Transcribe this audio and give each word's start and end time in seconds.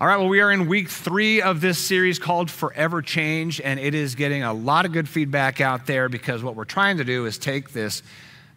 All 0.00 0.06
right, 0.06 0.16
well, 0.16 0.28
we 0.28 0.40
are 0.40 0.52
in 0.52 0.68
week 0.68 0.88
three 0.88 1.42
of 1.42 1.60
this 1.60 1.76
series 1.76 2.20
called 2.20 2.52
Forever 2.52 3.02
Change, 3.02 3.60
and 3.60 3.80
it 3.80 3.96
is 3.96 4.14
getting 4.14 4.44
a 4.44 4.52
lot 4.52 4.86
of 4.86 4.92
good 4.92 5.08
feedback 5.08 5.60
out 5.60 5.86
there 5.88 6.08
because 6.08 6.40
what 6.40 6.54
we're 6.54 6.64
trying 6.66 6.98
to 6.98 7.04
do 7.04 7.26
is 7.26 7.36
take 7.36 7.72
this, 7.72 8.04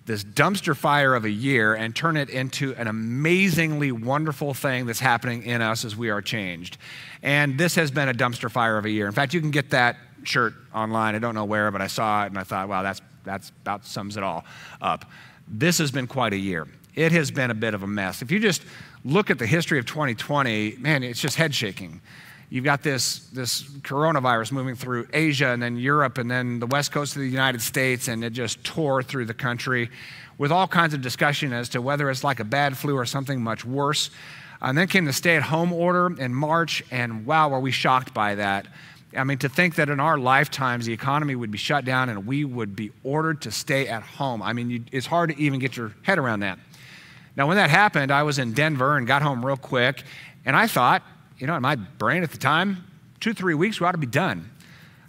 this 0.05 0.23
dumpster 0.23 0.77
fire 0.77 1.15
of 1.15 1.25
a 1.25 1.31
year 1.31 1.73
and 1.73 1.95
turn 1.95 2.15
it 2.15 2.29
into 2.29 2.75
an 2.75 2.87
amazingly 2.87 3.91
wonderful 3.91 4.53
thing 4.53 4.85
that's 4.85 4.99
happening 4.99 5.41
in 5.41 5.63
us 5.63 5.83
as 5.83 5.95
we 5.95 6.11
are 6.11 6.21
changed. 6.21 6.77
And 7.23 7.57
this 7.57 7.73
has 7.73 7.89
been 7.89 8.07
a 8.07 8.13
dumpster 8.13 8.51
fire 8.51 8.77
of 8.77 8.85
a 8.85 8.91
year. 8.91 9.07
In 9.07 9.13
fact, 9.13 9.33
you 9.33 9.41
can 9.41 9.49
get 9.49 9.71
that 9.71 9.97
shirt 10.21 10.53
online. 10.75 11.15
I 11.15 11.17
don't 11.17 11.33
know 11.33 11.45
where, 11.45 11.71
but 11.71 11.81
I 11.81 11.87
saw 11.87 12.23
it 12.23 12.27
and 12.27 12.37
I 12.37 12.43
thought, 12.43 12.69
wow, 12.69 12.83
that's, 12.83 13.01
that's 13.23 13.49
about 13.63 13.83
sums 13.83 14.15
it 14.15 14.21
all 14.21 14.45
up. 14.79 15.05
This 15.47 15.79
has 15.79 15.89
been 15.89 16.05
quite 16.05 16.33
a 16.33 16.37
year. 16.37 16.67
It 16.93 17.11
has 17.13 17.31
been 17.31 17.49
a 17.49 17.55
bit 17.55 17.73
of 17.73 17.81
a 17.81 17.87
mess. 17.87 18.21
If 18.21 18.31
you 18.31 18.39
just 18.39 18.61
look 19.03 19.29
at 19.29 19.39
the 19.39 19.47
history 19.47 19.79
of 19.79 19.85
2020, 19.85 20.77
man, 20.79 21.03
it's 21.03 21.19
just 21.19 21.35
head 21.35 21.53
shaking. 21.53 22.01
You've 22.49 22.65
got 22.65 22.83
this, 22.83 23.19
this 23.29 23.63
coronavirus 23.63 24.51
moving 24.51 24.75
through 24.75 25.07
Asia 25.13 25.47
and 25.47 25.63
then 25.63 25.77
Europe 25.77 26.17
and 26.17 26.29
then 26.29 26.59
the 26.59 26.67
west 26.67 26.91
coast 26.91 27.15
of 27.15 27.21
the 27.21 27.29
United 27.29 27.61
States, 27.61 28.09
and 28.09 28.23
it 28.25 28.33
just 28.33 28.63
tore 28.63 29.01
through 29.01 29.25
the 29.25 29.33
country 29.33 29.89
with 30.37 30.51
all 30.51 30.67
kinds 30.67 30.93
of 30.93 31.01
discussion 31.01 31.53
as 31.53 31.69
to 31.69 31.81
whether 31.81 32.09
it's 32.09 32.23
like 32.23 32.39
a 32.39 32.43
bad 32.43 32.77
flu 32.77 32.97
or 32.97 33.05
something 33.05 33.41
much 33.41 33.63
worse. 33.63 34.09
And 34.61 34.77
then 34.77 34.87
came 34.87 35.05
the 35.05 35.13
stay 35.13 35.37
at 35.37 35.43
home 35.43 35.71
order 35.71 36.13
in 36.19 36.33
March, 36.33 36.83
and 36.91 37.25
wow, 37.25 37.49
were 37.49 37.59
we 37.59 37.71
shocked 37.71 38.13
by 38.13 38.35
that. 38.35 38.67
I 39.15 39.23
mean, 39.23 39.37
to 39.39 39.49
think 39.49 39.75
that 39.75 39.89
in 39.89 39.99
our 39.99 40.17
lifetimes 40.17 40.85
the 40.85 40.93
economy 40.93 41.35
would 41.35 41.51
be 41.51 41.57
shut 41.57 41.85
down 41.85 42.09
and 42.09 42.27
we 42.27 42.45
would 42.45 42.75
be 42.75 42.91
ordered 43.03 43.41
to 43.41 43.51
stay 43.51 43.87
at 43.87 44.03
home. 44.03 44.41
I 44.41 44.53
mean, 44.53 44.69
you, 44.69 44.83
it's 44.91 45.07
hard 45.07 45.31
to 45.31 45.39
even 45.41 45.59
get 45.59 45.75
your 45.75 45.93
head 46.03 46.17
around 46.17 46.41
that. 46.41 46.59
Now, 47.41 47.47
when 47.47 47.57
that 47.57 47.71
happened, 47.71 48.11
I 48.11 48.21
was 48.21 48.37
in 48.37 48.53
Denver 48.53 48.97
and 48.97 49.07
got 49.07 49.23
home 49.23 49.43
real 49.43 49.57
quick, 49.57 50.03
and 50.45 50.55
I 50.55 50.67
thought, 50.67 51.01
you 51.39 51.47
know, 51.47 51.55
in 51.55 51.63
my 51.63 51.73
brain 51.73 52.21
at 52.21 52.29
the 52.29 52.37
time, 52.37 52.85
two, 53.19 53.33
three 53.33 53.55
weeks, 53.55 53.81
we 53.81 53.87
ought 53.87 53.93
to 53.93 53.97
be 53.97 54.05
done. 54.05 54.51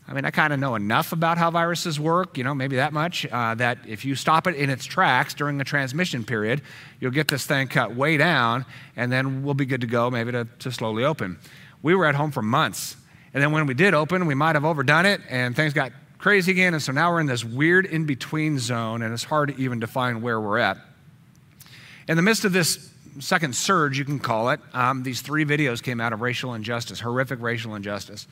I 0.08 0.14
mean, 0.14 0.25
I 0.25 0.30
kind 0.30 0.50
of 0.50 0.58
know 0.58 0.75
enough 0.75 1.12
about 1.12 1.36
how 1.36 1.50
viruses 1.50 2.00
work, 2.00 2.38
you 2.38 2.44
know, 2.44 2.55
maybe 2.55 2.77
that 2.77 2.94
much, 2.94 3.27
uh, 3.27 3.55
that 3.56 3.80
if 3.86 4.06
you 4.06 4.14
stop 4.14 4.47
it 4.47 4.55
in 4.55 4.70
its 4.70 4.86
tracks 4.86 5.34
during 5.34 5.58
the 5.58 5.64
transmission 5.64 6.25
period, 6.25 6.62
you'll 7.00 7.10
get 7.10 7.28
this 7.28 7.44
thing 7.44 7.69
cut 7.69 7.94
way 7.94 8.16
down, 8.16 8.64
and 8.97 9.12
then 9.12 9.42
we'll 9.42 9.53
be 9.53 9.66
good 9.66 9.83
to 9.83 9.86
go, 9.86 10.10
maybe 10.10 10.33
to, 10.33 10.48
to 10.60 10.72
slowly 10.72 11.05
open. 11.05 11.38
We 11.83 11.94
were 11.94 12.06
at 12.06 12.14
home 12.14 12.30
for 12.30 12.41
months. 12.41 12.97
And 13.34 13.42
then 13.42 13.53
when 13.53 13.66
we 13.66 13.75
did 13.75 13.92
open, 13.92 14.25
we 14.25 14.34
might 14.34 14.56
have 14.56 14.64
overdone 14.64 15.05
it, 15.05 15.20
and 15.28 15.55
things 15.55 15.75
got 15.75 15.92
crazy 16.16 16.53
again. 16.53 16.72
And 16.72 16.83
so 16.83 16.92
now 16.92 17.12
we're 17.12 17.20
in 17.20 17.27
this 17.27 17.44
weird 17.44 17.84
in 17.84 18.06
between 18.06 18.58
zone, 18.58 19.03
and 19.03 19.12
it's 19.12 19.25
hard 19.25 19.50
to 19.50 19.62
even 19.62 19.80
define 19.80 20.22
where 20.22 20.41
we're 20.41 20.56
at. 20.56 20.78
In 22.08 22.17
the 22.17 22.22
midst 22.22 22.45
of 22.45 22.53
this 22.53 22.91
second 23.20 23.55
surge, 23.55 23.98
you 23.98 24.05
can 24.05 24.19
call 24.19 24.50
it, 24.50 24.61
um, 24.72 25.03
these 25.03 25.20
three 25.20 25.45
videos 25.45 25.83
came 25.83 26.00
out 26.00 26.12
of 26.12 26.20
racial 26.20 26.55
injustice, 26.55 27.00
horrific 27.00 27.41
racial 27.41 27.75
injustice. 27.75 28.27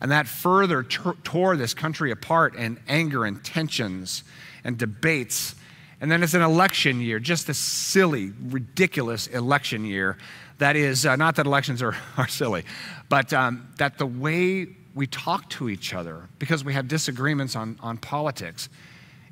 And 0.00 0.10
that 0.10 0.26
further 0.26 0.82
tore 0.82 1.56
this 1.56 1.74
country 1.74 2.10
apart 2.10 2.54
in 2.56 2.78
anger 2.88 3.24
and 3.24 3.42
tensions 3.44 4.24
and 4.64 4.78
debates. 4.78 5.54
And 6.00 6.10
then 6.10 6.22
it's 6.22 6.34
an 6.34 6.42
election 6.42 7.00
year, 7.00 7.18
just 7.18 7.48
a 7.48 7.54
silly, 7.54 8.32
ridiculous 8.44 9.26
election 9.26 9.84
year. 9.84 10.16
That 10.58 10.76
is, 10.76 11.04
uh, 11.04 11.16
not 11.16 11.36
that 11.36 11.46
elections 11.46 11.82
are, 11.82 11.96
are 12.16 12.28
silly, 12.28 12.64
but 13.08 13.32
um, 13.32 13.68
that 13.78 13.98
the 13.98 14.06
way 14.06 14.68
we 14.94 15.06
talk 15.06 15.48
to 15.50 15.68
each 15.68 15.92
other, 15.94 16.28
because 16.38 16.64
we 16.64 16.72
have 16.74 16.88
disagreements 16.88 17.54
on, 17.54 17.78
on 17.80 17.98
politics, 17.98 18.68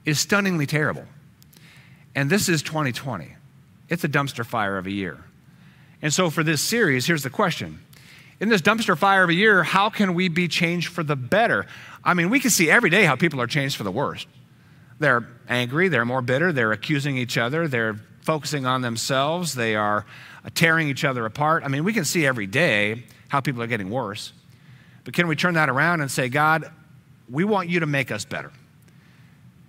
is 0.05 0.20
stunningly 0.20 0.67
terrible. 0.67 1.05
And 2.15 2.29
this 2.29 2.48
is 2.48 2.63
2020. 2.63 3.38
It's 3.89 4.05
a 4.05 4.08
dumpster 4.08 4.44
fire 4.44 4.78
of 4.78 4.86
a 4.86 4.91
year. 4.91 5.19
And 6.03 6.12
so, 6.12 6.31
for 6.31 6.44
this 6.44 6.61
series, 6.61 7.06
here's 7.06 7.22
the 7.22 7.31
question 7.31 7.81
In 8.41 8.48
this 8.48 8.62
dumpster 8.62 8.97
fire 8.97 9.25
of 9.25 9.30
a 9.30 9.34
year, 9.34 9.62
how 9.62 9.91
can 9.91 10.14
we 10.14 10.28
be 10.28 10.48
changed 10.48 10.89
for 10.89 11.03
the 11.03 11.17
better? 11.17 11.67
I 12.05 12.14
mean, 12.14 12.30
we 12.30 12.41
can 12.41 12.50
see 12.50 12.70
every 12.70 12.91
day 12.91 13.05
how 13.05 13.17
people 13.17 13.41
are 13.41 13.47
changed 13.47 13.77
for 13.77 13.84
the 13.84 13.91
worst. 13.91 14.28
They're 14.98 15.28
angry, 15.48 15.89
they're 15.89 16.05
more 16.05 16.23
bitter, 16.23 16.52
they're 16.52 16.73
accusing 16.73 17.17
each 17.17 17.39
other, 17.39 17.68
they're 17.68 17.96
focusing 18.23 18.67
on 18.67 18.83
themselves, 18.83 19.55
they 19.55 19.77
are 19.77 20.05
tearing 20.55 20.89
each 20.89 21.05
other 21.05 21.24
apart. 21.24 21.63
I 21.64 21.68
mean, 21.68 21.84
we 21.84 21.92
can 21.92 22.05
see 22.05 22.27
every 22.27 22.46
day 22.46 23.05
how 23.29 23.40
people 23.40 23.63
are 23.63 23.67
getting 23.67 23.90
worse. 23.90 24.33
But 25.05 25.14
can 25.14 25.29
we 25.29 25.36
turn 25.36 25.55
that 25.55 25.68
around 25.68 26.01
and 26.01 26.11
say, 26.11 26.29
God, 26.29 26.70
we 27.30 27.45
want 27.45 27.68
you 27.68 27.80
to 27.80 27.86
make 27.86 28.11
us 28.11 28.24
better? 28.24 28.52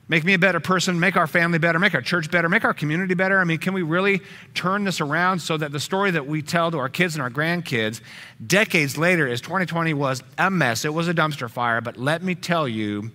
Make 0.09 0.25
me 0.25 0.33
a 0.33 0.39
better 0.39 0.59
person, 0.59 0.99
make 0.99 1.15
our 1.15 1.27
family 1.27 1.59
better, 1.59 1.79
make 1.79 1.95
our 1.95 2.01
church 2.01 2.29
better, 2.29 2.49
make 2.49 2.65
our 2.65 2.73
community 2.73 3.13
better? 3.13 3.39
I 3.39 3.45
mean, 3.45 3.59
can 3.59 3.73
we 3.73 3.83
really 3.83 4.21
turn 4.53 4.83
this 4.83 4.99
around 4.99 5.39
so 5.39 5.55
that 5.55 5.71
the 5.71 5.79
story 5.79 6.11
that 6.11 6.27
we 6.27 6.41
tell 6.41 6.71
to 6.71 6.77
our 6.77 6.89
kids 6.89 7.15
and 7.15 7.21
our 7.21 7.29
grandkids 7.29 8.01
decades 8.45 8.97
later 8.97 9.25
is 9.27 9.39
2020 9.39 9.93
was 9.93 10.21
a 10.37 10.49
mess, 10.49 10.83
it 10.83 10.93
was 10.93 11.07
a 11.07 11.13
dumpster 11.13 11.49
fire, 11.49 11.79
but 11.79 11.95
let 11.95 12.21
me 12.21 12.35
tell 12.35 12.67
you 12.67 13.11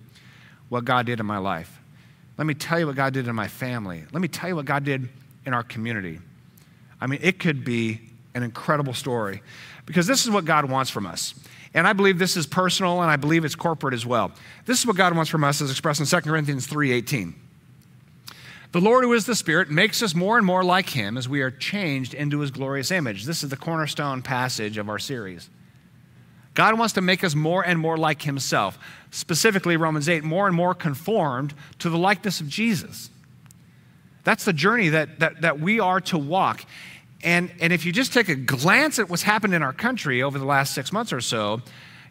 what 0.69 0.85
God 0.85 1.05
did 1.05 1.19
in 1.19 1.25
my 1.25 1.37
life. 1.37 1.79
Let 2.37 2.47
me 2.47 2.53
tell 2.53 2.79
you 2.79 2.87
what 2.87 2.95
God 2.95 3.13
did 3.13 3.27
in 3.27 3.35
my 3.35 3.47
family. 3.47 4.03
Let 4.11 4.21
me 4.21 4.27
tell 4.27 4.49
you 4.49 4.55
what 4.55 4.65
God 4.65 4.83
did 4.83 5.07
in 5.45 5.53
our 5.53 5.63
community. 5.63 6.19
I 6.99 7.07
mean, 7.07 7.19
it 7.21 7.39
could 7.39 7.63
be 7.63 8.01
an 8.33 8.43
incredible 8.43 8.93
story 8.93 9.41
because 9.85 10.07
this 10.07 10.25
is 10.25 10.31
what 10.31 10.45
God 10.45 10.69
wants 10.69 10.89
from 10.89 11.05
us. 11.05 11.35
And 11.75 11.85
I 11.85 11.93
believe 11.93 12.17
this 12.17 12.37
is 12.37 12.47
personal 12.47 13.01
and 13.01 13.11
I 13.11 13.17
believe 13.17 13.43
it's 13.43 13.53
corporate 13.53 13.93
as 13.93 14.05
well. 14.05 14.31
This 14.65 14.79
is 14.79 14.87
what 14.87 14.95
God 14.95 15.13
wants 15.13 15.29
from 15.29 15.43
us 15.43 15.61
as 15.61 15.69
expressed 15.69 15.99
in 15.99 16.05
2 16.05 16.21
Corinthians 16.21 16.65
3:18. 16.65 17.35
The 18.71 18.81
Lord 18.81 19.03
who 19.03 19.13
is 19.13 19.25
the 19.25 19.35
Spirit 19.35 19.69
makes 19.69 20.01
us 20.01 20.15
more 20.15 20.37
and 20.37 20.45
more 20.45 20.63
like 20.63 20.89
him 20.89 21.17
as 21.17 21.29
we 21.29 21.41
are 21.41 21.51
changed 21.51 22.13
into 22.13 22.39
his 22.39 22.49
glorious 22.49 22.91
image. 22.91 23.25
This 23.25 23.43
is 23.43 23.49
the 23.49 23.57
cornerstone 23.57 24.21
passage 24.21 24.77
of 24.77 24.89
our 24.89 24.99
series. 24.99 25.49
God 26.53 26.79
wants 26.79 26.93
to 26.93 27.01
make 27.01 27.23
us 27.23 27.35
more 27.35 27.65
and 27.65 27.77
more 27.77 27.97
like 27.97 28.21
himself. 28.21 28.79
Specifically, 29.11 29.75
Romans 29.75 30.07
8, 30.07 30.23
more 30.23 30.47
and 30.47 30.55
more 30.55 30.73
conformed 30.73 31.53
to 31.79 31.89
the 31.89 31.97
likeness 31.97 32.39
of 32.39 32.47
Jesus. 32.47 33.09
That's 34.23 34.45
the 34.45 34.53
journey 34.53 34.89
that, 34.89 35.19
that, 35.19 35.41
that 35.41 35.59
we 35.59 35.79
are 35.79 35.99
to 36.01 36.17
walk. 36.17 36.65
And, 37.23 37.51
and 37.59 37.73
if 37.73 37.85
you 37.85 37.91
just 37.91 38.13
take 38.13 38.29
a 38.29 38.35
glance 38.35 38.99
at 38.99 39.09
what's 39.09 39.23
happened 39.23 39.53
in 39.53 39.63
our 39.63 39.73
country 39.73 40.21
over 40.21 40.37
the 40.37 40.45
last 40.45 40.73
six 40.73 40.91
months 40.91 41.11
or 41.11 41.21
so, 41.21 41.61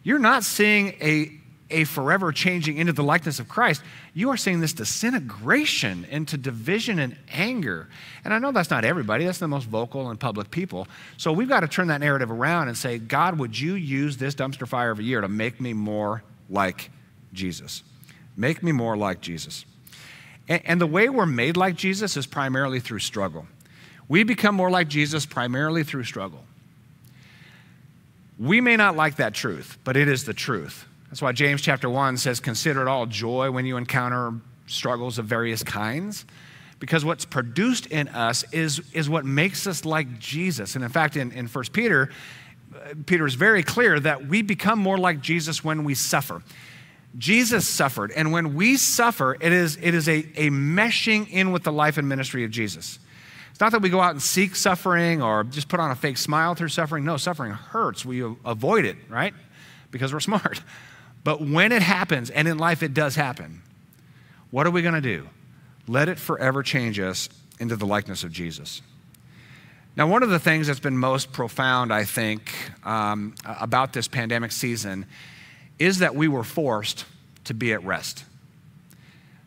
you're 0.03 0.19
not 0.19 0.43
seeing 0.43 0.89
a, 1.01 1.31
a 1.69 1.83
forever 1.85 2.31
changing 2.31 2.77
into 2.77 2.93
the 2.93 3.03
likeness 3.03 3.39
of 3.39 3.47
Christ. 3.47 3.81
You 4.13 4.29
are 4.29 4.37
seeing 4.37 4.59
this 4.59 4.73
disintegration 4.73 6.05
into 6.05 6.37
division 6.37 6.99
and 6.99 7.17
anger. 7.31 7.87
And 8.23 8.33
I 8.33 8.39
know 8.39 8.51
that's 8.51 8.69
not 8.69 8.85
everybody, 8.85 9.25
that's 9.25 9.39
the 9.39 9.47
most 9.47 9.67
vocal 9.67 10.09
and 10.09 10.19
public 10.19 10.51
people. 10.51 10.87
So 11.17 11.31
we've 11.31 11.49
got 11.49 11.61
to 11.61 11.67
turn 11.67 11.87
that 11.87 12.01
narrative 12.01 12.29
around 12.29 12.67
and 12.67 12.77
say, 12.77 12.97
God, 12.97 13.39
would 13.39 13.57
you 13.59 13.73
use 13.75 14.17
this 14.17 14.35
dumpster 14.35 14.67
fire 14.67 14.91
of 14.91 14.99
a 14.99 15.03
year 15.03 15.21
to 15.21 15.27
make 15.27 15.59
me 15.59 15.73
more 15.73 16.23
like 16.49 16.91
Jesus? 17.33 17.83
Make 18.37 18.61
me 18.61 18.71
more 18.71 18.97
like 18.97 19.21
Jesus. 19.21 19.65
And, 20.47 20.61
and 20.65 20.81
the 20.81 20.87
way 20.87 21.09
we're 21.09 21.25
made 21.25 21.57
like 21.57 21.75
Jesus 21.75 22.17
is 22.17 22.25
primarily 22.25 22.79
through 22.79 22.99
struggle. 22.99 23.47
We 24.07 24.23
become 24.23 24.55
more 24.55 24.69
like 24.69 24.87
Jesus 24.87 25.25
primarily 25.25 25.83
through 25.83 26.03
struggle. 26.03 26.43
We 28.37 28.61
may 28.61 28.75
not 28.75 28.95
like 28.95 29.15
that 29.15 29.33
truth, 29.33 29.77
but 29.83 29.95
it 29.95 30.07
is 30.07 30.25
the 30.25 30.33
truth. 30.33 30.85
That's 31.09 31.21
why 31.21 31.31
James 31.31 31.61
chapter 31.61 31.89
1 31.89 32.17
says, 32.17 32.39
Consider 32.39 32.81
it 32.81 32.87
all 32.87 33.05
joy 33.05 33.49
when 33.51 33.65
you 33.65 33.77
encounter 33.77 34.33
struggles 34.67 35.17
of 35.17 35.25
various 35.25 35.63
kinds, 35.63 36.25
because 36.79 37.05
what's 37.05 37.25
produced 37.25 37.85
in 37.87 38.07
us 38.09 38.43
is, 38.51 38.81
is 38.93 39.09
what 39.09 39.25
makes 39.25 39.65
us 39.67 39.85
like 39.85 40.19
Jesus. 40.19 40.75
And 40.75 40.83
in 40.83 40.91
fact, 40.91 41.15
in, 41.15 41.31
in 41.31 41.47
1 41.47 41.65
Peter, 41.71 42.09
uh, 42.73 42.93
Peter 43.05 43.25
is 43.25 43.35
very 43.35 43.63
clear 43.63 43.99
that 43.99 44.27
we 44.27 44.41
become 44.41 44.79
more 44.79 44.97
like 44.97 45.21
Jesus 45.21 45.63
when 45.63 45.83
we 45.83 45.95
suffer. 45.95 46.43
Jesus 47.17 47.65
suffered, 47.65 48.11
and 48.11 48.33
when 48.33 48.55
we 48.55 48.75
suffer, 48.75 49.37
it 49.39 49.53
is, 49.53 49.77
it 49.81 49.95
is 49.95 50.09
a, 50.09 50.17
a 50.35 50.49
meshing 50.49 51.29
in 51.29 51.53
with 51.53 51.63
the 51.63 51.71
life 51.71 51.97
and 51.97 52.09
ministry 52.09 52.43
of 52.43 52.51
Jesus. 52.51 52.99
It's 53.55 53.61
not 53.61 53.71
that 53.71 53.81
we 53.81 53.87
go 53.87 54.01
out 54.01 54.11
and 54.11 54.21
seek 54.21 54.53
suffering 54.53 55.21
or 55.21 55.45
just 55.45 55.69
put 55.69 55.79
on 55.79 55.89
a 55.89 55.95
fake 55.95 56.17
smile 56.17 56.55
through 56.55 56.67
suffering. 56.67 57.05
No, 57.05 57.15
suffering 57.15 57.53
hurts. 57.53 58.03
We 58.03 58.19
avoid 58.43 58.83
it, 58.83 58.97
right? 59.07 59.33
Because 59.91 60.11
we're 60.11 60.19
smart. 60.19 60.61
But 61.23 61.39
when 61.39 61.71
it 61.71 61.81
happens, 61.81 62.29
and 62.29 62.49
in 62.49 62.57
life 62.57 62.83
it 62.83 62.93
does 62.93 63.15
happen, 63.15 63.61
what 64.51 64.67
are 64.67 64.71
we 64.71 64.81
going 64.81 64.95
to 64.95 64.99
do? 64.99 65.29
Let 65.87 66.09
it 66.09 66.19
forever 66.19 66.63
change 66.63 66.99
us 66.99 67.29
into 67.57 67.77
the 67.77 67.85
likeness 67.85 68.25
of 68.25 68.33
Jesus. 68.33 68.81
Now, 69.95 70.05
one 70.07 70.21
of 70.21 70.29
the 70.29 70.37
things 70.37 70.67
that's 70.67 70.81
been 70.81 70.97
most 70.97 71.31
profound, 71.31 71.93
I 71.93 72.03
think, 72.03 72.51
um, 72.83 73.35
about 73.45 73.93
this 73.93 74.09
pandemic 74.09 74.51
season 74.51 75.05
is 75.79 75.99
that 75.99 76.13
we 76.13 76.27
were 76.27 76.43
forced 76.43 77.05
to 77.45 77.53
be 77.53 77.71
at 77.71 77.81
rest. 77.85 78.25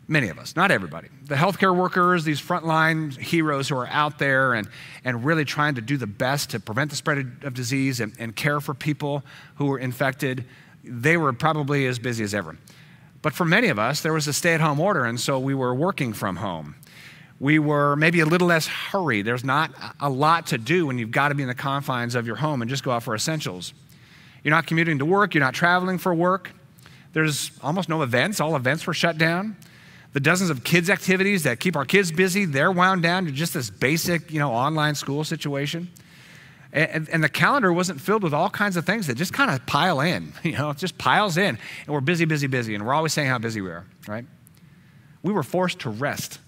Many 0.09 0.29
of 0.29 0.39
us, 0.39 0.55
not 0.55 0.71
everybody. 0.71 1.07
The 1.25 1.35
healthcare 1.35 1.73
workers, 1.73 2.23
these 2.23 2.41
frontline 2.41 3.15
heroes 3.15 3.69
who 3.69 3.77
are 3.77 3.87
out 3.87 4.17
there 4.17 4.55
and, 4.55 4.67
and 5.05 5.23
really 5.23 5.45
trying 5.45 5.75
to 5.75 5.81
do 5.81 5.97
the 5.97 6.07
best 6.07 6.49
to 6.49 6.59
prevent 6.59 6.89
the 6.89 6.95
spread 6.95 7.19
of 7.43 7.53
disease 7.53 7.99
and, 7.99 8.11
and 8.17 8.35
care 8.35 8.59
for 8.59 8.73
people 8.73 9.23
who 9.57 9.67
were 9.67 9.77
infected, 9.77 10.45
they 10.83 11.15
were 11.15 11.31
probably 11.31 11.85
as 11.85 11.99
busy 11.99 12.23
as 12.23 12.33
ever. 12.33 12.57
But 13.21 13.33
for 13.33 13.45
many 13.45 13.67
of 13.67 13.77
us, 13.77 14.01
there 14.01 14.11
was 14.11 14.27
a 14.27 14.33
stay 14.33 14.55
at 14.55 14.61
home 14.61 14.79
order, 14.79 15.05
and 15.05 15.19
so 15.19 15.37
we 15.37 15.53
were 15.53 15.75
working 15.75 16.13
from 16.13 16.37
home. 16.37 16.73
We 17.39 17.59
were 17.59 17.95
maybe 17.95 18.19
a 18.21 18.25
little 18.25 18.47
less 18.47 18.65
hurried. 18.65 19.25
There's 19.27 19.43
not 19.43 19.71
a 19.99 20.09
lot 20.09 20.47
to 20.47 20.57
do 20.57 20.87
when 20.87 20.97
you've 20.97 21.11
got 21.11 21.29
to 21.29 21.35
be 21.35 21.43
in 21.43 21.49
the 21.49 21.55
confines 21.55 22.15
of 22.15 22.25
your 22.25 22.37
home 22.37 22.63
and 22.63 22.69
just 22.69 22.83
go 22.83 22.89
out 22.89 23.03
for 23.03 23.13
essentials. 23.13 23.75
You're 24.43 24.55
not 24.55 24.65
commuting 24.65 24.97
to 24.97 25.05
work, 25.05 25.35
you're 25.35 25.43
not 25.43 25.53
traveling 25.53 25.99
for 25.99 26.15
work. 26.15 26.49
There's 27.13 27.51
almost 27.61 27.89
no 27.89 28.01
events, 28.01 28.39
all 28.39 28.55
events 28.55 28.87
were 28.87 28.95
shut 28.95 29.19
down. 29.19 29.55
The 30.13 30.19
dozens 30.19 30.49
of 30.49 30.63
kids' 30.63 30.89
activities 30.89 31.43
that 31.43 31.59
keep 31.59 31.75
our 31.75 31.85
kids 31.85 32.11
busy, 32.11 32.45
they're 32.45 32.71
wound 32.71 33.03
down 33.03 33.25
to 33.25 33.31
just 33.31 33.53
this 33.53 33.69
basic, 33.69 34.31
you 34.31 34.39
know, 34.39 34.51
online 34.51 34.95
school 34.95 35.23
situation. 35.23 35.89
And, 36.71 37.09
and, 37.09 37.23
the 37.23 37.29
calendar 37.29 37.73
wasn't 37.73 37.99
filled 37.99 38.21
with 38.21 38.33
all 38.33 38.49
kinds 38.49 38.77
of 38.77 38.85
things 38.85 39.07
that 39.07 39.15
just 39.15 39.33
kind 39.33 39.49
of 39.49 39.65
pile 39.65 40.01
in, 40.01 40.33
you 40.43 40.51
know, 40.51 40.69
it 40.69 40.77
just 40.77 40.99
piles 40.99 41.35
in. 41.35 41.57
And 41.85 41.87
we're 41.87 41.99
busy, 41.99 42.25
busy, 42.25 42.45
busy. 42.45 42.75
And 42.75 42.85
we're 42.85 42.93
always 42.93 43.11
saying 43.11 43.27
how 43.27 43.39
busy 43.39 43.59
we 43.59 43.71
are, 43.71 43.85
right? 44.07 44.25
We 45.23 45.33
were 45.33 45.43
forced 45.43 45.79
to 45.79 45.89
rest. 45.89 46.39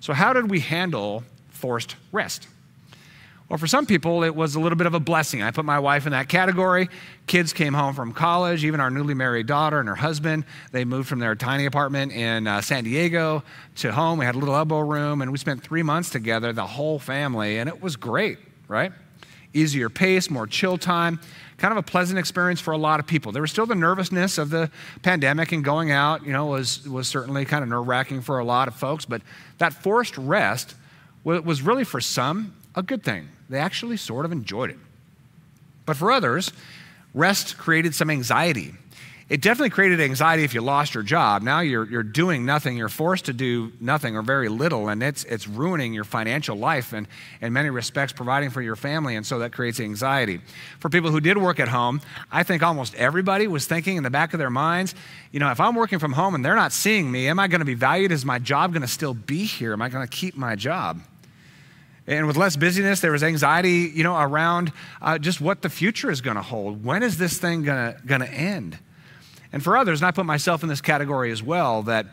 So, 0.00 0.12
how 0.14 0.32
did 0.32 0.50
we 0.50 0.58
handle 0.58 1.22
forced 1.48 1.94
rest? 2.10 2.48
Well, 3.52 3.58
for 3.58 3.66
some 3.66 3.84
people, 3.84 4.24
it 4.24 4.34
was 4.34 4.54
a 4.54 4.60
little 4.60 4.76
bit 4.76 4.86
of 4.86 4.94
a 4.94 4.98
blessing. 4.98 5.42
I 5.42 5.50
put 5.50 5.66
my 5.66 5.78
wife 5.78 6.06
in 6.06 6.12
that 6.12 6.30
category. 6.30 6.88
Kids 7.26 7.52
came 7.52 7.74
home 7.74 7.94
from 7.94 8.14
college, 8.14 8.64
even 8.64 8.80
our 8.80 8.88
newly 8.88 9.12
married 9.12 9.46
daughter 9.46 9.78
and 9.78 9.86
her 9.90 9.94
husband. 9.94 10.46
They 10.70 10.86
moved 10.86 11.06
from 11.06 11.18
their 11.18 11.34
tiny 11.34 11.66
apartment 11.66 12.12
in 12.12 12.46
uh, 12.46 12.62
San 12.62 12.84
Diego 12.84 13.44
to 13.74 13.92
home. 13.92 14.18
We 14.18 14.24
had 14.24 14.36
a 14.36 14.38
little 14.38 14.56
elbow 14.56 14.80
room, 14.80 15.20
and 15.20 15.30
we 15.30 15.36
spent 15.36 15.62
three 15.62 15.82
months 15.82 16.08
together, 16.08 16.54
the 16.54 16.66
whole 16.66 16.98
family, 16.98 17.58
and 17.58 17.68
it 17.68 17.82
was 17.82 17.94
great, 17.94 18.38
right? 18.68 18.90
Easier 19.52 19.90
pace, 19.90 20.30
more 20.30 20.46
chill 20.46 20.78
time, 20.78 21.20
kind 21.58 21.72
of 21.72 21.76
a 21.76 21.82
pleasant 21.82 22.18
experience 22.18 22.58
for 22.58 22.72
a 22.72 22.78
lot 22.78 23.00
of 23.00 23.06
people. 23.06 23.32
There 23.32 23.42
was 23.42 23.50
still 23.50 23.66
the 23.66 23.74
nervousness 23.74 24.38
of 24.38 24.48
the 24.48 24.70
pandemic 25.02 25.52
and 25.52 25.62
going 25.62 25.90
out, 25.90 26.24
you 26.24 26.32
know, 26.32 26.46
was, 26.46 26.88
was 26.88 27.06
certainly 27.06 27.44
kind 27.44 27.62
of 27.62 27.68
nerve 27.68 27.86
wracking 27.86 28.22
for 28.22 28.38
a 28.38 28.44
lot 28.46 28.66
of 28.66 28.74
folks, 28.74 29.04
but 29.04 29.20
that 29.58 29.74
forced 29.74 30.16
rest 30.16 30.74
was 31.22 31.60
really 31.60 31.84
for 31.84 32.00
some 32.00 32.54
a 32.74 32.82
good 32.82 33.02
thing. 33.02 33.28
They 33.48 33.58
actually 33.58 33.96
sort 33.96 34.24
of 34.24 34.32
enjoyed 34.32 34.70
it. 34.70 34.78
But 35.84 35.96
for 35.96 36.12
others, 36.12 36.52
rest 37.14 37.58
created 37.58 37.94
some 37.94 38.10
anxiety. 38.10 38.74
It 39.28 39.40
definitely 39.40 39.70
created 39.70 39.98
anxiety 39.98 40.44
if 40.44 40.52
you 40.52 40.60
lost 40.60 40.92
your 40.92 41.02
job. 41.02 41.42
Now 41.42 41.60
you're, 41.60 41.88
you're 41.88 42.02
doing 42.02 42.44
nothing, 42.44 42.76
you're 42.76 42.90
forced 42.90 43.24
to 43.26 43.32
do 43.32 43.72
nothing 43.80 44.14
or 44.14 44.20
very 44.20 44.50
little, 44.50 44.90
and 44.90 45.02
it's, 45.02 45.24
it's 45.24 45.48
ruining 45.48 45.94
your 45.94 46.04
financial 46.04 46.54
life 46.54 46.92
and, 46.92 47.08
in 47.40 47.52
many 47.54 47.70
respects, 47.70 48.12
providing 48.12 48.50
for 48.50 48.60
your 48.60 48.76
family, 48.76 49.16
and 49.16 49.24
so 49.24 49.38
that 49.38 49.52
creates 49.52 49.80
anxiety. 49.80 50.42
For 50.80 50.90
people 50.90 51.10
who 51.10 51.20
did 51.20 51.38
work 51.38 51.60
at 51.60 51.68
home, 51.68 52.02
I 52.30 52.42
think 52.42 52.62
almost 52.62 52.94
everybody 52.96 53.46
was 53.46 53.64
thinking 53.64 53.96
in 53.96 54.02
the 54.02 54.10
back 54.10 54.34
of 54.34 54.38
their 54.38 54.50
minds, 54.50 54.94
you 55.30 55.40
know, 55.40 55.50
if 55.50 55.60
I'm 55.60 55.76
working 55.76 55.98
from 55.98 56.12
home 56.12 56.34
and 56.34 56.44
they're 56.44 56.54
not 56.54 56.72
seeing 56.72 57.10
me, 57.10 57.28
am 57.28 57.38
I 57.38 57.48
going 57.48 57.60
to 57.60 57.64
be 57.64 57.74
valued? 57.74 58.12
Is 58.12 58.26
my 58.26 58.38
job 58.38 58.72
going 58.72 58.82
to 58.82 58.88
still 58.88 59.14
be 59.14 59.44
here? 59.44 59.72
Am 59.72 59.80
I 59.80 59.88
going 59.88 60.06
to 60.06 60.14
keep 60.14 60.36
my 60.36 60.56
job? 60.56 61.00
And 62.18 62.26
with 62.26 62.36
less 62.36 62.56
busyness, 62.56 63.00
there 63.00 63.12
was 63.12 63.22
anxiety, 63.22 63.90
you 63.94 64.04
know, 64.04 64.18
around 64.18 64.72
uh, 65.00 65.18
just 65.18 65.40
what 65.40 65.62
the 65.62 65.70
future 65.70 66.10
is 66.10 66.20
going 66.20 66.36
to 66.36 66.42
hold. 66.42 66.84
When 66.84 67.02
is 67.02 67.16
this 67.16 67.38
thing 67.38 67.62
going 67.62 68.20
to 68.20 68.30
end? 68.30 68.78
And 69.52 69.62
for 69.62 69.76
others, 69.76 70.00
and 70.00 70.08
I 70.08 70.10
put 70.10 70.26
myself 70.26 70.62
in 70.62 70.68
this 70.68 70.80
category 70.80 71.32
as 71.32 71.42
well, 71.42 71.82
that 71.84 72.06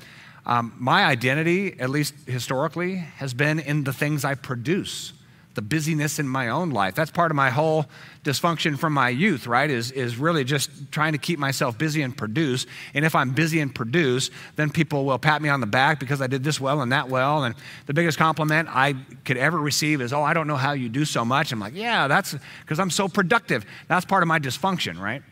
um, 0.45 0.73
my 0.77 1.03
identity, 1.03 1.79
at 1.79 1.89
least 1.89 2.13
historically, 2.27 2.95
has 2.95 3.33
been 3.33 3.59
in 3.59 3.83
the 3.83 3.91
things 3.93 4.23
I 4.23 4.35
produce 4.35 5.13
the 5.55 5.61
busyness 5.61 6.19
in 6.19 6.27
my 6.27 6.49
own 6.49 6.69
life. 6.69 6.95
That's 6.95 7.11
part 7.11 7.31
of 7.31 7.35
my 7.35 7.49
whole 7.49 7.85
dysfunction 8.23 8.77
from 8.77 8.93
my 8.93 9.09
youth, 9.09 9.47
right? 9.47 9.69
Is, 9.69 9.91
is 9.91 10.17
really 10.17 10.43
just 10.43 10.69
trying 10.91 11.13
to 11.13 11.17
keep 11.17 11.39
myself 11.39 11.77
busy 11.77 12.01
and 12.01 12.15
produce. 12.15 12.65
And 12.93 13.03
if 13.03 13.15
I'm 13.15 13.31
busy 13.31 13.59
and 13.59 13.73
produce, 13.73 14.29
then 14.55 14.69
people 14.69 15.05
will 15.05 15.17
pat 15.17 15.41
me 15.41 15.49
on 15.49 15.59
the 15.59 15.67
back 15.67 15.99
because 15.99 16.21
I 16.21 16.27
did 16.27 16.43
this 16.43 16.61
well 16.61 16.81
and 16.81 16.91
that 16.91 17.09
well. 17.09 17.43
And 17.43 17.55
the 17.87 17.93
biggest 17.93 18.17
compliment 18.17 18.69
I 18.71 18.95
could 19.25 19.37
ever 19.37 19.57
receive 19.57 20.01
is, 20.01 20.13
oh, 20.13 20.21
I 20.21 20.33
don't 20.33 20.47
know 20.47 20.55
how 20.55 20.73
you 20.73 20.87
do 20.87 21.03
so 21.03 21.25
much. 21.25 21.51
I'm 21.51 21.59
like, 21.59 21.75
yeah, 21.75 22.07
that's 22.07 22.35
because 22.61 22.79
I'm 22.79 22.91
so 22.91 23.07
productive. 23.07 23.65
That's 23.87 24.05
part 24.05 24.23
of 24.23 24.27
my 24.27 24.39
dysfunction, 24.39 24.99
right? 24.99 25.23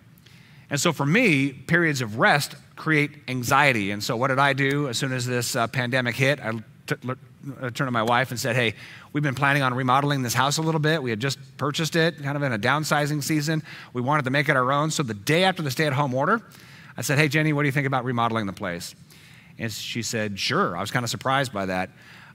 And 0.70 0.80
so 0.80 0.92
for 0.92 1.06
me, 1.06 1.54
periods 1.54 2.02
of 2.02 2.18
rest 2.18 2.56
create 2.76 3.12
anxiety. 3.28 3.92
And 3.92 4.04
so 4.04 4.18
what 4.18 4.28
did 4.28 4.40
I 4.40 4.54
do 4.54 4.90
as 4.90 4.98
soon 4.98 5.14
as 5.14 5.26
this 5.26 5.56
uh, 5.56 5.68
pandemic 5.68 6.16
hit? 6.16 6.40
I 6.40 6.54
Uh, 6.92 7.16
turned 7.62 7.76
to 7.76 7.92
my 7.92 8.04
wife 8.04 8.32
and 8.32 8.40
said, 8.40 8.56
Hey, 8.56 8.74
we've 9.14 9.24
been 9.24 9.36
planning 9.36 9.64
on 9.64 9.74
remodeling 9.74 10.22
this 10.22 10.34
house 10.34 10.58
a 10.58 10.62
little 10.62 10.80
bit. 10.80 11.02
We 11.02 11.10
had 11.10 11.20
just 11.20 11.40
purchased 11.58 11.96
it, 11.96 12.22
kind 12.22 12.36
of 12.36 12.44
in 12.44 12.52
a 12.52 12.60
downsizing 12.60 13.24
season. 13.24 13.64
We 13.94 14.02
wanted 14.02 14.26
to 14.26 14.32
make 14.32 14.50
it 14.50 14.56
our 14.56 14.72
own. 14.72 14.92
So 14.92 15.04
the 15.04 15.14
day 15.14 15.44
after 15.44 15.62
the 15.62 15.72
stay 15.72 15.86
at 15.86 15.94
home 15.94 16.14
order, 16.14 16.42
I 16.98 17.02
said, 17.02 17.18
Hey, 17.18 17.28
Jenny, 17.28 17.54
what 17.54 17.64
do 17.64 17.68
you 17.68 17.72
think 17.72 17.88
about 17.88 18.06
remodeling 18.06 18.46
the 18.48 18.54
place? 18.54 18.96
And 19.58 19.72
she 19.72 20.02
said, 20.02 20.40
Sure. 20.40 20.76
I 20.76 20.82
was 20.82 20.92
kind 20.92 21.04
of 21.04 21.10
surprised 21.10 21.54
by 21.54 21.66
that. 21.68 21.90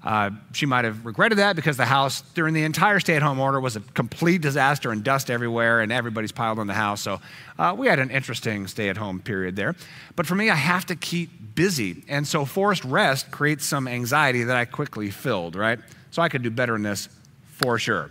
Uh, 0.05 0.31
she 0.53 0.67
might 0.67 0.85
have 0.85 1.07
regretted 1.07 1.39
that 1.39 1.55
because 1.55 1.77
the 1.77 1.85
house 1.85 2.23
during 2.35 2.55
the 2.55 2.65
entire 2.65 2.99
stay 2.99 3.15
at 3.15 3.23
home 3.23 3.39
order 3.39 3.61
was 3.61 3.77
a 3.77 3.81
complete 3.81 4.43
disaster 4.43 4.91
and 4.91 5.05
dust 5.05 5.31
everywhere, 5.31 5.81
and 5.81 5.93
everybody's 5.93 6.33
piled 6.33 6.59
in 6.59 6.67
the 6.67 6.75
house. 6.75 7.01
So 7.01 7.21
uh, 7.59 7.75
we 7.79 7.87
had 7.87 8.01
an 8.01 8.11
interesting 8.11 8.67
stay 8.67 8.89
at 8.89 8.97
home 8.97 9.21
period 9.21 9.55
there. 9.55 9.77
But 10.17 10.27
for 10.27 10.35
me, 10.35 10.51
I 10.51 10.57
have 10.57 10.87
to 10.87 10.97
keep 10.97 11.31
busy. 11.55 12.03
And 12.09 12.27
so 12.27 12.45
forced 12.45 12.85
rest 12.85 13.31
creates 13.31 13.65
some 13.65 13.87
anxiety 13.87 14.43
that 14.45 14.57
I 14.57 14.65
quickly 14.65 15.11
filled, 15.11 15.55
right? 15.55 15.79
So 16.11 16.21
I 16.21 16.29
could 16.29 16.43
do 16.43 16.51
better 16.51 16.75
in 16.75 16.83
this 16.83 17.09
for 17.45 17.79
sure. 17.79 18.11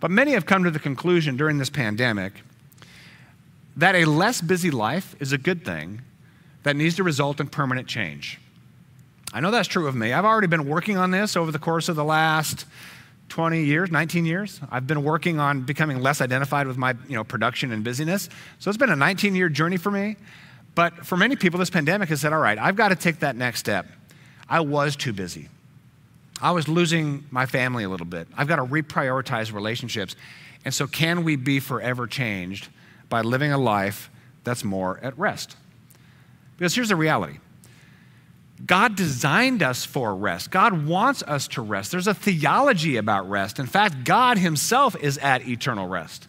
But 0.00 0.10
many 0.10 0.32
have 0.32 0.44
come 0.44 0.64
to 0.64 0.70
the 0.70 0.78
conclusion 0.78 1.36
during 1.36 1.58
this 1.58 1.70
pandemic 1.70 2.42
that 3.76 3.94
a 3.94 4.04
less 4.04 4.40
busy 4.40 4.70
life 4.70 5.16
is 5.18 5.32
a 5.32 5.38
good 5.38 5.64
thing 5.64 6.02
that 6.62 6.76
needs 6.76 6.96
to 6.96 7.02
result 7.02 7.40
in 7.40 7.46
permanent 7.46 7.88
change. 7.88 8.38
I 9.32 9.40
know 9.40 9.50
that's 9.50 9.68
true 9.68 9.86
of 9.86 9.94
me. 9.94 10.12
I've 10.12 10.24
already 10.24 10.48
been 10.48 10.66
working 10.66 10.96
on 10.96 11.10
this 11.10 11.36
over 11.36 11.52
the 11.52 11.58
course 11.58 11.88
of 11.88 11.96
the 11.96 12.04
last 12.04 12.66
20 13.28 13.64
years, 13.64 13.90
19 13.90 14.26
years. 14.26 14.60
I've 14.70 14.86
been 14.86 15.04
working 15.04 15.38
on 15.38 15.62
becoming 15.62 16.00
less 16.00 16.20
identified 16.20 16.66
with 16.66 16.76
my 16.76 16.94
you 17.08 17.14
know, 17.14 17.22
production 17.22 17.72
and 17.72 17.84
busyness. 17.84 18.28
So 18.58 18.68
it's 18.68 18.78
been 18.78 18.90
a 18.90 18.96
19 18.96 19.34
year 19.34 19.48
journey 19.48 19.76
for 19.76 19.90
me. 19.90 20.16
But 20.74 21.06
for 21.06 21.16
many 21.16 21.36
people, 21.36 21.58
this 21.58 21.70
pandemic 21.70 22.08
has 22.08 22.20
said, 22.20 22.32
all 22.32 22.40
right, 22.40 22.58
I've 22.58 22.76
got 22.76 22.88
to 22.88 22.96
take 22.96 23.20
that 23.20 23.36
next 23.36 23.60
step. 23.60 23.86
I 24.48 24.60
was 24.60 24.96
too 24.96 25.12
busy. 25.12 25.48
I 26.42 26.52
was 26.52 26.68
losing 26.68 27.24
my 27.30 27.46
family 27.46 27.84
a 27.84 27.88
little 27.88 28.06
bit. 28.06 28.26
I've 28.36 28.48
got 28.48 28.56
to 28.56 28.64
reprioritize 28.64 29.52
relationships. 29.52 30.16
And 30.64 30.72
so, 30.72 30.86
can 30.86 31.22
we 31.22 31.36
be 31.36 31.60
forever 31.60 32.06
changed 32.06 32.68
by 33.08 33.20
living 33.20 33.52
a 33.52 33.58
life 33.58 34.10
that's 34.42 34.64
more 34.64 34.98
at 35.02 35.18
rest? 35.18 35.56
Because 36.56 36.74
here's 36.74 36.88
the 36.88 36.96
reality 36.96 37.38
God 38.66 38.96
designed 38.96 39.62
us 39.62 39.84
for 39.84 40.14
rest. 40.14 40.50
God 40.50 40.86
wants 40.86 41.22
us 41.22 41.48
to 41.48 41.62
rest. 41.62 41.90
There's 41.90 42.06
a 42.06 42.14
theology 42.14 42.96
about 42.96 43.28
rest. 43.28 43.58
In 43.58 43.66
fact, 43.66 44.04
God 44.04 44.38
Himself 44.38 44.96
is 45.00 45.18
at 45.18 45.46
eternal 45.48 45.88
rest. 45.88 46.28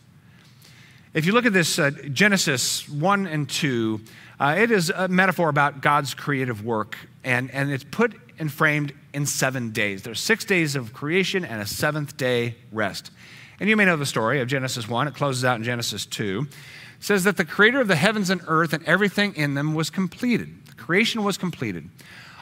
If 1.13 1.25
you 1.25 1.33
look 1.33 1.45
at 1.45 1.51
this 1.51 1.77
uh, 1.77 1.91
Genesis 2.13 2.87
1 2.87 3.27
and 3.27 3.49
2, 3.49 3.99
uh, 4.39 4.55
it 4.57 4.71
is 4.71 4.89
a 4.89 5.07
metaphor 5.09 5.49
about 5.49 5.81
God's 5.81 6.13
creative 6.13 6.63
work, 6.63 6.97
and, 7.23 7.51
and 7.51 7.69
it's 7.69 7.83
put 7.83 8.15
and 8.39 8.51
framed 8.51 8.93
in 9.13 9.25
seven 9.25 9.71
days. 9.71 10.03
There's 10.03 10.19
six 10.19 10.45
days 10.45 10.75
of 10.75 10.93
creation 10.93 11.43
and 11.43 11.61
a 11.61 11.65
seventh 11.65 12.17
day 12.17 12.55
rest. 12.71 13.11
And 13.59 13.69
you 13.69 13.75
may 13.75 13.85
know 13.85 13.97
the 13.97 14.05
story 14.05 14.41
of 14.41 14.47
Genesis 14.47 14.87
1. 14.87 15.07
It 15.09 15.13
closes 15.13 15.45
out 15.45 15.57
in 15.57 15.63
Genesis 15.63 16.05
2. 16.07 16.47
It 16.47 17.03
says 17.03 17.25
that 17.25 17.37
the 17.37 17.45
creator 17.45 17.79
of 17.79 17.87
the 17.87 17.95
heavens 17.95 18.29
and 18.31 18.41
earth 18.47 18.73
and 18.73 18.83
everything 18.85 19.35
in 19.35 19.53
them 19.53 19.75
was 19.75 19.91
completed. 19.91 20.65
The 20.65 20.73
creation 20.73 21.23
was 21.23 21.37
completed. 21.37 21.89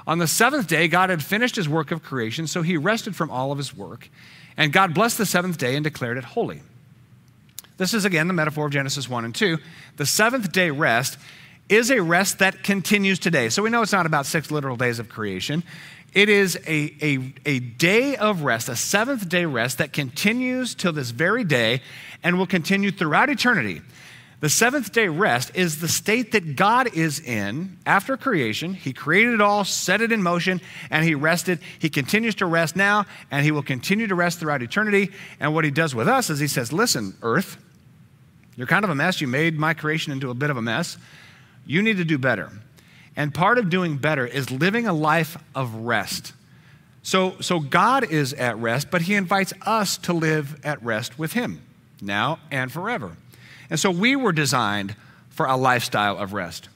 On 0.10 0.18
the 0.18 0.25
seventh 0.25 0.66
day, 0.66 0.88
God 0.88 1.12
had 1.12 1.22
finished 1.22 1.56
his 1.56 1.70
work 1.70 1.92
of 1.92 2.01
creation, 2.01 2.48
so 2.48 2.63
he 2.63 2.78
rested 2.78 3.16
from 3.16 3.30
all 3.30 3.51
of 3.51 3.60
his 3.60 3.78
work. 3.78 4.10
And 4.58 4.74
God 4.74 4.96
blessed 4.96 5.20
the 5.20 5.25
seventh 5.25 5.60
day 5.60 5.75
and 5.75 5.84
declared 5.84 6.18
it 6.18 6.24
holy. 6.24 6.63
This 7.78 7.94
is 7.94 8.06
again 8.06 8.28
the 8.28 8.34
metaphor 8.34 8.66
of 8.66 8.72
Genesis 8.72 9.08
1 9.08 9.24
and 9.24 9.36
2. 9.36 9.60
The 9.98 10.08
seventh 10.08 10.51
day 10.51 10.72
rest 10.72 11.20
is 11.70 11.92
a 11.92 12.01
rest 12.01 12.39
that 12.39 12.63
continues 12.63 13.20
today. 13.20 13.50
So 13.50 13.62
we 13.62 13.70
know 13.70 13.84
it's 13.84 13.92
not 13.92 14.08
about 14.08 14.25
six 14.25 14.50
literal 14.50 14.78
days 14.78 14.98
of 14.98 15.10
creation. 15.10 15.63
It 16.16 16.28
is 16.28 16.56
a, 16.66 16.92
a, 17.04 17.34
a 17.46 17.60
day 17.60 18.16
of 18.16 18.42
rest, 18.42 18.68
a 18.68 18.75
seventh 18.75 19.30
day 19.30 19.46
rest 19.46 19.78
that 19.78 19.94
continues 19.94 20.74
till 20.74 20.92
this 20.92 21.12
very 21.12 21.44
day 21.44 21.84
and 22.24 22.39
will 22.39 22.48
continue 22.48 22.89
throughout 22.89 23.30
eternity. 23.30 23.84
The 24.39 24.50
seventh 24.50 24.93
day 24.93 25.10
rest 25.10 25.51
is 25.53 25.81
the 25.81 25.89
state 25.89 26.31
that 26.31 26.55
God 26.55 26.96
is 26.96 27.19
in 27.19 27.77
after 27.86 28.15
creation. 28.15 28.74
He 28.74 28.93
created 28.93 29.34
it 29.34 29.41
all, 29.41 29.65
set 29.65 30.00
it 30.00 30.13
in 30.13 30.24
motion, 30.24 30.62
and 30.89 31.03
He 31.03 31.13
rested. 31.13 31.60
He 31.77 31.89
continues 31.89 32.36
to 32.36 32.46
rest 32.46 32.75
now, 32.75 33.05
and 33.31 33.43
He 33.43 33.51
will 33.51 33.63
continue 33.63 34.08
to 34.08 34.15
rest 34.15 34.39
throughout 34.39 34.62
eternity. 34.62 35.12
And 35.41 35.53
what 35.53 35.65
He 35.65 35.72
does 35.72 35.93
with 35.93 36.08
us 36.08 36.29
is 36.29 36.39
He 36.39 36.48
says, 36.48 36.72
Listen, 36.72 37.15
earth, 37.22 37.58
you're 38.55 38.67
kind 38.67 38.86
of 38.86 38.91
a 38.91 38.96
mess. 38.96 39.19
You 39.19 39.27
made 39.27 39.60
my 39.60 39.74
creation 39.74 40.13
into 40.13 40.29
a 40.29 40.34
bit 40.34 40.50
of 40.50 40.55
a 40.55 40.62
mess. 40.62 40.98
You 41.65 41.81
need 41.81 41.98
to 41.98 42.05
do 42.05 42.17
better. 42.17 42.50
And 43.17 43.34
part 43.34 43.58
of 43.58 43.69
doing 43.69 43.98
better 43.98 44.25
is 44.25 44.50
living 44.51 44.88
a 44.88 44.93
life 44.93 45.38
of 45.53 45.74
rest. 45.75 46.31
So, 47.03 47.36
so 47.41 47.60
God 47.60 48.10
is 48.10 48.34
at 48.34 48.58
rest, 48.58 48.89
but 48.89 49.01
He 49.01 49.15
invites 49.15 49.51
us 49.65 49.98
to 49.98 50.13
live 50.13 50.63
at 50.65 50.81
rest 50.81 51.19
with 51.19 51.34
Him 51.34 51.62
now 52.01 52.39
and 52.50 52.72
forever. 52.72 53.17
And 53.70 53.80
so 53.80 53.92
we 53.92 54.16
were 54.16 54.32
designed 54.32 54.96
for 55.30 55.46
a 55.46 55.56
lifestyle 55.56 56.18
of 56.18 56.34
rest. 56.34 56.70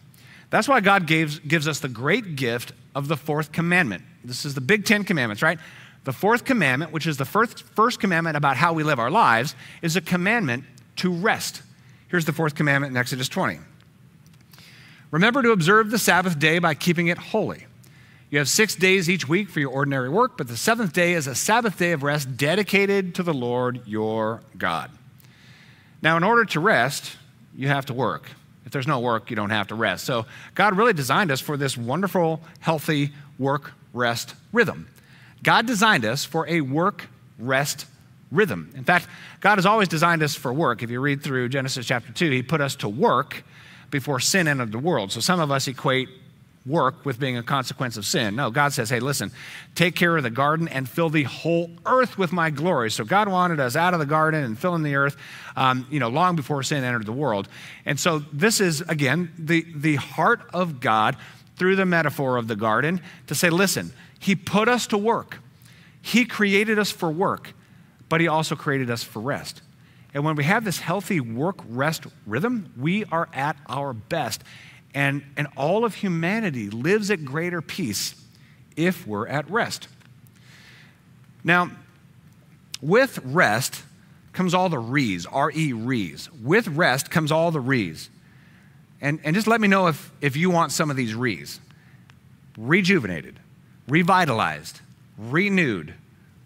That's 0.50 0.68
why 0.68 0.82
God 0.82 1.08
gives, 1.08 1.40
gives 1.40 1.68
us 1.68 1.80
the 1.80 1.90
great 1.90 2.36
gift 2.36 2.74
of 2.94 3.08
the 3.08 3.18
fourth 3.18 3.52
commandment. 3.52 4.04
This 4.24 4.46
is 4.46 4.54
the 4.54 4.62
big 4.62 4.86
Ten 4.86 5.04
Commandments, 5.04 5.42
right? 5.42 5.58
The 6.04 6.14
fourth 6.14 6.46
commandment, 6.46 6.92
which 6.92 7.08
is 7.08 7.18
the 7.18 7.26
first, 7.26 7.64
first 7.64 8.00
commandment 8.00 8.38
about 8.38 8.58
how 8.58 8.74
we 8.74 8.84
live 8.84 9.00
our 9.00 9.10
lives, 9.10 9.56
is 9.82 9.96
a 9.96 10.02
commandment 10.02 10.66
to 10.98 11.12
rest. 11.12 11.62
Here's 12.08 12.26
the 12.26 12.34
fourth 12.34 12.56
commandment 12.56 12.92
in 12.92 12.98
Exodus 12.98 13.28
20 13.30 13.60
Remember 15.12 15.44
to 15.44 15.52
observe 15.52 15.92
the 15.92 16.00
Sabbath 16.00 16.40
day 16.40 16.58
by 16.58 16.74
keeping 16.74 17.08
it 17.08 17.18
holy. 17.18 17.68
You 18.32 18.40
have 18.40 18.50
six 18.50 18.74
days 18.74 19.08
each 19.10 19.30
week 19.30 19.48
for 19.50 19.60
your 19.60 19.70
ordinary 19.70 20.10
work, 20.10 20.38
but 20.38 20.48
the 20.48 20.58
seventh 20.58 20.92
day 20.92 21.14
is 21.14 21.28
a 21.28 21.36
Sabbath 21.36 21.78
day 21.78 21.92
of 21.92 22.02
rest 22.02 22.36
dedicated 22.36 23.14
to 23.16 23.24
the 23.24 23.34
Lord 23.34 23.82
your 23.86 24.42
God. 24.58 24.90
Now, 26.04 26.18
in 26.18 26.24
order 26.24 26.44
to 26.44 26.60
rest, 26.60 27.16
you 27.56 27.70
have 27.70 27.86
to 27.86 27.94
work. 27.94 28.30
If 28.66 28.74
there's 28.74 28.88
no 28.88 29.00
work, 29.00 29.30
you 29.30 29.38
don't 29.38 29.52
have 29.52 29.68
to 29.68 29.76
rest. 29.76 30.04
So, 30.04 30.26
God 30.54 30.78
really 30.78 30.92
designed 30.92 31.32
us 31.32 31.40
for 31.40 31.56
this 31.56 31.78
wonderful, 31.78 32.42
healthy 32.60 33.14
work 33.40 33.72
rest 33.94 34.36
rhythm. 34.52 34.88
God 35.44 35.66
designed 35.66 36.04
us 36.04 36.26
for 36.26 36.46
a 36.48 36.60
work 36.60 37.08
rest 37.40 37.86
rhythm. 38.32 38.74
In 38.76 38.84
fact, 38.84 39.08
God 39.40 39.56
has 39.56 39.66
always 39.66 39.88
designed 39.88 40.24
us 40.24 40.36
for 40.36 40.52
work. 40.52 40.84
If 40.84 40.90
you 40.90 41.00
read 41.00 41.24
through 41.24 41.48
Genesis 41.50 41.86
chapter 41.86 42.12
2, 42.12 42.32
He 42.32 42.44
put 42.44 42.60
us 42.60 42.76
to 42.78 42.90
work 42.90 43.44
before 43.90 44.20
sin 44.20 44.50
entered 44.50 44.74
the 44.74 44.80
world. 44.80 45.12
So 45.12 45.22
some 45.22 45.40
of 45.40 45.52
us 45.52 45.70
equate 45.70 46.10
work 46.66 47.06
with 47.06 47.20
being 47.20 47.38
a 47.38 47.44
consequence 47.44 47.98
of 47.98 48.06
sin. 48.06 48.36
No, 48.36 48.50
God 48.50 48.72
says, 48.72 48.90
hey, 48.90 49.02
listen, 49.02 49.32
take 49.76 49.96
care 49.96 50.16
of 50.16 50.24
the 50.24 50.30
garden 50.30 50.68
and 50.70 50.88
fill 50.88 51.10
the 51.10 51.24
whole 51.24 51.70
earth 51.86 52.18
with 52.18 52.32
my 52.32 52.50
glory. 52.50 52.90
So 52.90 53.04
God 53.04 53.28
wanted 53.28 53.60
us 53.60 53.76
out 53.76 53.94
of 53.94 54.00
the 54.00 54.06
garden 54.06 54.44
and 54.44 54.58
filling 54.58 54.84
the 54.84 54.96
earth, 54.96 55.18
um, 55.58 55.86
you 55.92 56.00
know, 56.00 56.08
long 56.08 56.36
before 56.36 56.64
sin 56.64 56.84
entered 56.84 57.06
the 57.06 57.12
world. 57.12 57.50
And 57.86 58.00
so 58.00 58.20
this 58.32 58.62
is, 58.62 58.82
again, 58.82 59.34
the, 59.38 59.66
the 59.76 59.96
heart 59.96 60.42
of 60.54 60.80
God 60.80 61.18
through 61.58 61.76
the 61.76 61.86
metaphor 61.86 62.38
of 62.38 62.48
the 62.48 62.56
garden 62.56 63.02
to 63.28 63.36
say, 63.36 63.50
listen, 63.50 63.92
He 64.20 64.36
put 64.36 64.70
us 64.70 64.88
to 64.88 64.98
work. 64.98 65.40
He 66.02 66.26
created 66.26 66.80
us 66.80 66.92
for 66.92 67.12
work, 67.12 67.54
but 68.08 68.22
He 68.22 68.28
also 68.28 68.56
created 68.56 68.90
us 68.90 69.04
for 69.04 69.20
rest. 69.20 69.62
And 70.14 70.24
when 70.24 70.36
we 70.36 70.44
have 70.44 70.64
this 70.64 70.80
healthy 70.80 71.20
work 71.20 71.58
rest 71.68 72.06
rhythm, 72.26 72.72
we 72.78 73.04
are 73.06 73.28
at 73.34 73.58
our 73.68 73.94
best. 73.94 74.44
And, 74.94 75.24
and 75.36 75.48
all 75.58 75.86
of 75.86 75.96
humanity 75.96 76.70
lives 76.70 77.10
at 77.10 77.26
greater 77.26 77.62
peace 77.62 78.16
if 78.76 79.08
we're 79.08 79.28
at 79.28 79.50
rest. 79.50 79.88
Now, 81.44 81.72
with 82.82 83.20
rest 83.24 83.84
comes 84.34 84.54
all 84.54 84.70
the 84.70 84.80
re's, 84.80 85.26
R 85.26 85.52
E 85.52 85.74
re's. 85.74 86.30
With 86.32 86.68
rest 86.68 87.10
comes 87.10 87.32
all 87.32 87.52
the 87.52 87.60
re's. 87.60 88.10
And, 89.02 89.20
and 89.24 89.36
just 89.36 89.48
let 89.48 89.60
me 89.62 89.68
know 89.68 89.88
if, 89.88 90.12
if 90.22 90.36
you 90.38 90.50
want 90.50 90.72
some 90.72 90.90
of 90.90 90.96
these 90.96 91.14
re's 91.14 91.60
rejuvenated, 92.58 93.40
revitalized, 93.88 94.80
renewed, 95.18 95.94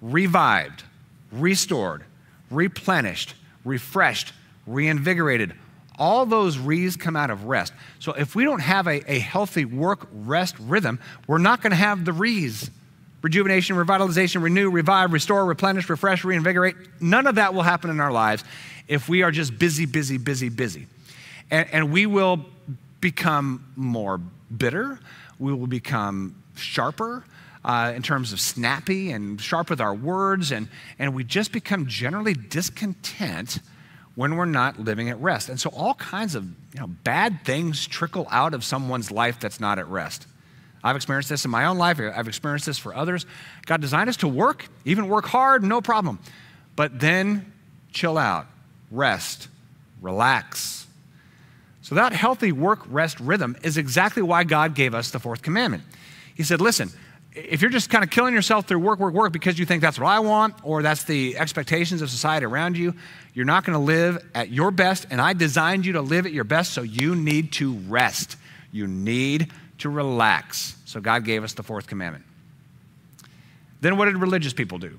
revived, 0.02 0.84
restored, 1.32 2.04
replenished, 2.50 3.36
refreshed, 3.66 4.34
reinvigorated. 4.66 5.54
All 5.98 6.26
those 6.26 6.58
re's 6.58 6.96
come 6.96 7.16
out 7.16 7.30
of 7.30 7.46
rest. 7.46 7.74
So 8.00 8.14
if 8.14 8.36
we 8.36 8.44
don't 8.44 8.60
have 8.60 8.88
a, 8.88 9.12
a 9.12 9.20
healthy 9.20 9.66
work 9.66 10.08
rest 10.12 10.56
rhythm, 10.60 11.00
we're 11.26 11.40
not 11.40 11.62
going 11.62 11.72
to 11.72 11.78
have 11.78 12.06
the 12.06 12.14
re's 12.14 12.70
rejuvenation, 13.22 13.76
revitalization, 13.76 14.42
renew, 14.42 14.70
revive, 14.70 15.12
restore, 15.12 15.46
replenish, 15.46 15.90
refresh, 15.90 16.24
reinvigorate. 16.24 16.76
None 17.02 17.28
of 17.28 17.36
that 17.36 17.54
will 17.54 17.64
happen 17.64 17.90
in 17.90 18.00
our 18.00 18.12
lives 18.12 18.44
if 18.88 19.10
we 19.10 19.24
are 19.24 19.32
just 19.32 19.58
busy, 19.58 19.86
busy, 19.86 20.18
busy, 20.18 20.50
busy. 20.50 20.88
And, 21.50 21.68
and 21.72 21.92
we 21.92 22.06
will 22.06 22.46
become 23.02 23.66
more 23.76 24.20
bitter, 24.56 25.00
we 25.40 25.54
will 25.54 25.68
become 25.68 26.42
sharper. 26.56 27.24
Uh, 27.66 27.92
in 27.94 28.02
terms 28.02 28.32
of 28.32 28.40
snappy 28.40 29.12
and 29.12 29.42
sharp 29.42 29.70
with 29.70 29.82
our 29.82 29.94
words, 29.94 30.54
and, 30.54 30.70
and 31.00 31.14
we 31.14 31.22
just 31.22 31.52
become 31.52 31.86
generally 31.86 32.34
discontent 32.34 33.60
when 34.18 34.36
we're 34.36 34.46
not 34.46 34.80
living 34.80 35.12
at 35.12 35.22
rest. 35.22 35.48
And 35.48 35.60
so 35.62 35.70
all 35.70 35.94
kinds 35.94 36.34
of 36.34 36.44
you 36.44 36.80
know, 36.80 36.88
bad 36.88 37.46
things 37.46 37.86
trickle 37.86 38.26
out 38.32 38.56
of 38.56 38.64
someone's 38.64 39.12
life 39.12 39.40
that's 39.40 39.60
not 39.60 39.78
at 39.78 39.88
rest. 39.88 40.26
I've 40.84 40.96
experienced 40.96 41.30
this 41.30 41.46
in 41.46 41.52
my 41.52 41.66
own 41.66 41.78
life. 41.78 42.00
I've 42.00 42.28
experienced 42.28 42.66
this 42.66 42.80
for 42.80 42.96
others. 42.96 43.28
God 43.68 43.80
designed 43.80 44.10
us 44.10 44.18
to 44.18 44.28
work, 44.28 44.70
even 44.86 45.08
work 45.08 45.28
hard, 45.28 45.64
no 45.64 45.82
problem. 45.82 46.18
But 46.76 47.00
then 47.00 47.54
chill 47.92 48.18
out, 48.18 48.48
rest, 48.90 49.50
relax. 50.02 50.88
So 51.84 51.94
that 51.94 52.12
healthy 52.12 52.52
work 52.52 52.80
rest 52.90 53.20
rhythm 53.20 53.56
is 53.62 53.78
exactly 53.78 54.24
why 54.24 54.46
God 54.46 54.74
gave 54.74 54.96
us 54.96 55.12
the 55.12 55.20
fourth 55.20 55.44
commandment. 55.44 55.84
He 56.34 56.42
said, 56.42 56.60
listen, 56.60 56.90
if 57.38 57.62
you're 57.62 57.72
just 57.72 57.90
kind 57.90 58.04
of 58.04 58.10
killing 58.10 58.34
yourself 58.34 58.68
through 58.68 58.80
work, 58.80 59.00
work, 59.00 59.14
work 59.14 59.32
because 59.32 59.60
you 59.60 59.66
think 59.66 59.82
that's 59.82 60.00
what 60.00 60.08
I 60.08 60.20
want 60.20 60.56
or 60.64 60.82
that's 60.82 61.04
the 61.04 61.38
expectations 61.38 62.02
of 62.02 62.10
society 62.10 62.46
around 62.46 62.78
you, 62.78 62.94
you're 63.34 63.46
not 63.46 63.64
going 63.64 63.78
to 63.78 63.84
live 63.84 64.24
at 64.34 64.50
your 64.50 64.72
best. 64.72 65.06
And 65.10 65.22
I 65.22 65.34
designed 65.34 65.86
you 65.86 65.94
to 65.94 66.02
live 66.02 66.26
at 66.26 66.34
your 66.34 66.44
best, 66.44 66.74
so 66.74 66.82
you 66.82 67.16
need 67.16 67.52
to 67.54 67.74
rest. 67.88 68.36
You 68.72 68.88
need 68.88 69.52
to 69.80 69.90
relax. 69.90 70.76
So 70.86 71.00
God 71.00 71.24
gave 71.24 71.44
us 71.44 71.54
the 71.54 71.64
fourth 71.64 71.88
commandment. 71.88 72.26
Then 73.82 73.98
what 73.98 74.06
did 74.06 74.18
religious 74.18 74.54
people 74.54 74.80
do? 74.80 74.98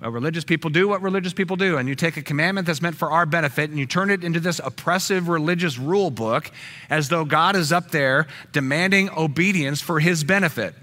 Well, 0.00 0.10
religious 0.10 0.44
people 0.44 0.70
do 0.70 0.88
what 0.88 1.02
religious 1.02 1.34
people 1.34 1.56
do, 1.56 1.76
and 1.76 1.88
you 1.88 1.94
take 1.94 2.16
a 2.16 2.22
commandment 2.22 2.66
that's 2.66 2.80
meant 2.80 2.96
for 2.96 3.10
our 3.10 3.26
benefit 3.26 3.68
and 3.68 3.78
you 3.78 3.86
turn 3.86 4.10
it 4.10 4.24
into 4.24 4.40
this 4.40 4.58
oppressive 4.58 5.28
religious 5.28 5.78
rule 5.78 6.10
book 6.10 6.50
as 6.88 7.10
though 7.10 7.24
God 7.24 7.54
is 7.54 7.70
up 7.70 7.90
there 7.90 8.26
demanding 8.52 9.10
obedience 9.10 9.80
for 9.80 10.00
his 10.00 10.24
benefit. 10.24 10.74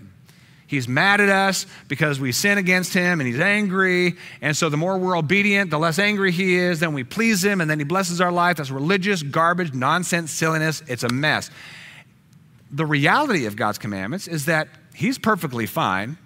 He's 0.67 0.88
mad 0.88 1.21
at 1.21 1.29
us 1.29 1.65
because 1.88 2.19
we 2.19 2.33
sin 2.33 2.57
against 2.57 2.93
him 2.93 3.21
and 3.21 3.27
he's 3.27 3.39
angry. 3.39 4.17
And 4.41 4.55
so 4.55 4.67
the 4.67 4.75
more 4.75 4.97
we're 4.97 5.17
obedient, 5.17 5.71
the 5.71 5.79
less 5.79 5.97
angry 5.97 6.33
he 6.33 6.57
is. 6.57 6.81
Then 6.81 6.93
we 6.93 7.05
please 7.05 7.43
him 7.43 7.62
and 7.62 7.69
then 7.69 7.79
he 7.79 7.86
blesses 7.86 8.19
our 8.19 8.33
life. 8.33 8.57
That's 8.57 8.69
religious 8.69 9.24
garbage, 9.24 9.74
nonsense, 9.74 10.29
silliness. 10.29 10.83
It's 10.88 11.03
a 11.03 11.09
mess. 11.09 11.50
The 12.69 12.86
reality 12.86 13.45
of 13.45 13.55
God's 13.55 13.77
commandments 13.77 14.27
is 14.27 14.45
that 14.45 14.67
he's 14.93 15.17
perfectly 15.17 15.65
fine. 15.65 16.17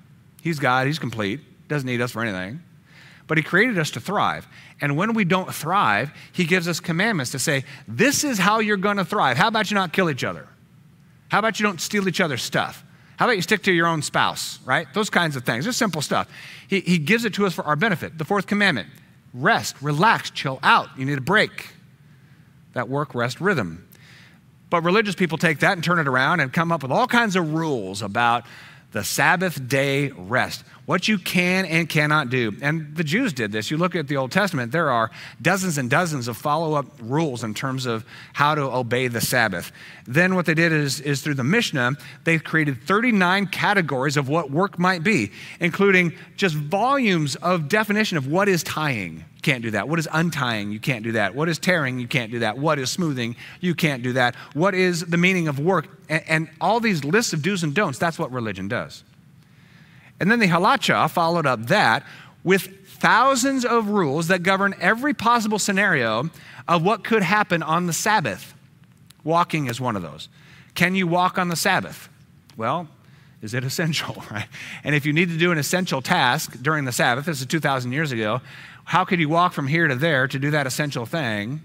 He's 0.42 0.58
God, 0.58 0.88
he's 0.88 0.98
complete, 0.98 1.40
doesn't 1.68 1.86
need 1.86 2.02
us 2.02 2.12
for 2.12 2.24
anything. 2.24 2.64
But 3.28 3.38
he 3.38 3.44
created 3.44 3.78
us 3.78 3.92
to 3.92 4.00
thrive. 4.00 4.48
And 4.82 4.98
when 4.98 5.14
we 5.14 5.24
don't 5.24 5.54
thrive, 5.54 6.12
he 6.32 6.46
gives 6.46 6.68
us 6.68 6.80
commandments 6.80 7.32
to 7.32 7.40
say, 7.40 7.64
this 7.88 8.24
is 8.24 8.40
how 8.40 8.60
you're 8.60 8.76
going 8.76 8.98
to 8.98 9.06
thrive. 9.06 9.38
How 9.38 9.48
about 9.48 9.70
you 9.70 9.76
not 9.76 9.94
kill 9.94 10.10
each 10.10 10.24
other? 10.24 10.48
How 11.30 11.38
about 11.38 11.60
you 11.60 11.64
don't 11.64 11.80
steal 11.80 12.08
each 12.08 12.20
other's 12.20 12.42
stuff? 12.42 12.84
How 13.22 13.28
about 13.28 13.36
you 13.36 13.44
stick 13.44 13.62
to 13.66 13.72
your 13.72 13.86
own 13.86 14.02
spouse, 14.02 14.58
right? 14.66 14.92
Those 14.96 15.12
kinds 15.12 15.36
of 15.36 15.44
things. 15.44 15.64
Just 15.64 15.78
simple 15.78 16.02
stuff. 16.02 16.28
He, 16.68 16.80
he 16.80 16.98
gives 16.98 17.24
it 17.24 17.36
to 17.36 17.46
us 17.46 17.54
for 17.54 17.64
our 17.66 17.76
benefit. 17.76 18.18
The 18.18 18.26
fourth 18.26 18.48
commandment 18.48 18.90
rest, 19.32 19.76
relax, 19.80 20.32
chill 20.32 20.58
out. 20.64 20.90
You 20.98 21.06
need 21.06 21.20
a 21.20 21.22
break. 21.22 21.68
That 22.74 22.90
work 22.90 23.14
rest 23.14 23.40
rhythm. 23.40 23.88
But 24.72 24.82
religious 24.84 25.14
people 25.14 25.38
take 25.38 25.60
that 25.60 25.74
and 25.74 25.84
turn 25.84 26.00
it 26.00 26.08
around 26.08 26.40
and 26.40 26.52
come 26.52 26.72
up 26.72 26.82
with 26.82 26.92
all 26.92 27.06
kinds 27.06 27.36
of 27.36 27.54
rules 27.54 28.02
about 28.02 28.44
the 28.92 29.04
Sabbath 29.04 29.68
day 29.68 30.10
rest, 30.10 30.64
what 30.86 31.08
you 31.08 31.18
can 31.18 31.66
and 31.66 31.88
cannot 31.88 32.30
do. 32.30 32.56
And 32.62 32.96
the 32.96 33.04
Jews 33.04 33.32
did 33.32 33.52
this. 33.52 33.72
You 33.72 33.78
look 33.78 33.96
at 33.96 34.08
the 34.08 34.18
Old 34.18 34.32
Testament, 34.32 34.72
there 34.72 34.90
are 34.90 35.10
dozens 35.42 35.78
and 35.78 35.90
dozens 35.90 36.28
of 36.28 36.36
follow 36.36 36.74
up 36.74 36.88
rules 37.02 37.44
in 37.44 37.54
terms 37.54 37.86
of 37.86 38.06
how 38.34 38.56
to 38.56 38.64
obey 38.64 39.08
the 39.08 39.22
Sabbath. 39.22 39.72
Then 40.06 40.36
what 40.36 40.46
they 40.46 40.54
did 40.54 40.74
is, 40.74 41.00
is 41.00 41.22
through 41.22 41.36
the 41.36 41.44
Mishnah, 41.44 41.94
they 42.26 42.40
created 42.40 42.84
39 42.84 43.48
categories 43.48 44.18
of 44.18 44.28
what 44.28 44.52
work 44.52 44.78
might 44.78 45.04
be, 45.04 45.32
including 45.60 46.14
just 46.36 46.56
volumes 46.56 47.36
of 47.38 47.70
definition 47.70 48.18
of 48.18 48.28
what 48.28 48.50
is 48.50 48.64
tying 48.64 49.24
can't 49.42 49.64
do 49.64 49.72
that. 49.72 49.90
What 49.90 50.00
is 50.00 50.08
untying? 50.12 50.72
You 50.72 50.80
can't 50.80 51.04
do 51.04 51.14
that. 51.14 51.36
What 51.36 51.50
is 51.50 51.60
tearing? 51.60 52.00
You 52.00 52.08
can't 52.08 52.32
do 52.32 52.40
that. 52.40 52.58
What 52.58 52.80
is 52.80 52.92
smoothing? 52.92 53.36
You 53.60 53.76
can't 53.76 54.04
do 54.04 54.14
that. 54.14 54.36
What 54.54 54.74
is 54.76 55.02
the 55.06 55.18
meaning 55.18 55.48
of 55.48 55.60
work? 55.60 55.88
And, 56.10 56.24
and 56.28 56.50
all 56.60 56.80
these 56.80 57.04
lists 57.04 57.34
of 57.34 57.42
do's 57.42 57.64
and 57.64 57.74
don'ts, 57.74 57.98
that's 57.98 58.20
what 58.20 58.32
religion 58.32 58.68
does. 58.68 59.04
And 60.20 60.30
then 60.30 60.40
the 60.40 60.48
halacha 60.48 61.10
followed 61.10 61.46
up 61.48 61.68
that 61.68 62.06
with 62.44 62.88
thousands 62.88 63.66
of 63.66 63.90
rules 63.90 64.28
that 64.28 64.44
govern 64.44 64.76
every 64.80 65.14
possible 65.14 65.58
scenario 65.58 66.30
of 66.68 66.84
what 66.84 67.04
could 67.04 67.24
happen 67.24 67.64
on 67.64 67.88
the 67.88 67.94
Sabbath. 67.94 68.54
Walking 69.24 69.68
is 69.68 69.82
one 69.82 69.96
of 69.96 70.04
those. 70.04 70.30
Can 70.76 70.96
you 70.96 71.08
walk 71.08 71.38
on 71.38 71.50
the 71.50 71.56
Sabbath? 71.56 72.10
Well, 72.58 72.88
is 73.42 73.54
it 73.54 73.64
essential, 73.64 74.24
right? 74.30 74.48
And 74.84 74.96
if 74.96 75.06
you 75.06 75.14
need 75.14 75.30
to 75.30 75.38
do 75.38 75.52
an 75.52 75.58
essential 75.58 76.02
task 76.02 76.56
during 76.62 76.86
the 76.86 76.92
Sabbath, 76.92 77.26
this 77.26 77.40
is 77.40 77.48
2,000 77.48 77.92
years 77.92 78.12
ago, 78.12 78.42
how 78.84 79.06
could 79.06 79.20
you 79.20 79.30
walk 79.30 79.54
from 79.54 79.68
here 79.68 79.88
to 79.88 79.96
there 79.96 80.28
to 80.28 80.40
do 80.40 80.52
that 80.52 80.68
essential 80.68 81.06
thing? 81.06 81.62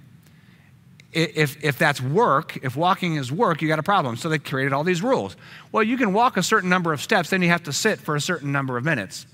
If, 1.13 1.65
if 1.65 1.79
that's 1.79 2.01
work, 2.01 2.59
if 2.63 2.77
walking 2.77 3.17
is 3.17 3.33
work, 3.33 3.63
you 3.63 3.69
got 3.69 3.79
a 3.79 3.83
problem. 3.83 4.17
So 4.17 4.29
they 4.29 4.39
created 4.39 4.73
all 4.73 4.85
these 4.85 5.03
rules. 5.03 5.35
Well, 5.73 5.83
you 5.83 5.97
can 5.97 6.13
walk 6.13 6.37
a 6.37 6.43
certain 6.43 6.69
number 6.69 6.93
of 6.93 7.01
steps, 7.01 7.31
then 7.31 7.41
you 7.41 7.49
have 7.49 7.63
to 7.65 7.73
sit 7.73 8.01
for 8.01 8.17
a 8.17 8.21
certain 8.21 8.53
number 8.53 8.77
of 8.77 8.85
minutes. 8.85 9.27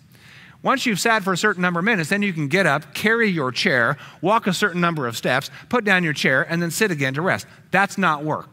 Once 0.63 0.87
you've 0.87 1.01
sat 1.01 1.25
for 1.25 1.33
a 1.33 1.37
certain 1.37 1.61
number 1.61 1.81
of 1.81 1.85
minutes, 1.85 2.09
then 2.09 2.23
you 2.23 2.33
can 2.33 2.47
get 2.47 2.67
up, 2.67 2.95
carry 2.95 3.29
your 3.29 3.51
chair, 3.51 3.99
walk 4.21 4.47
a 4.47 4.53
certain 4.53 4.81
number 4.81 5.09
of 5.09 5.17
steps, 5.17 5.51
put 5.69 5.85
down 5.85 6.05
your 6.05 6.13
chair, 6.13 6.47
and 6.49 6.63
then 6.63 6.71
sit 6.71 6.93
again 6.93 7.15
to 7.15 7.21
rest. 7.21 7.47
That's 7.73 7.99
not 7.99 8.23
work. 8.23 8.49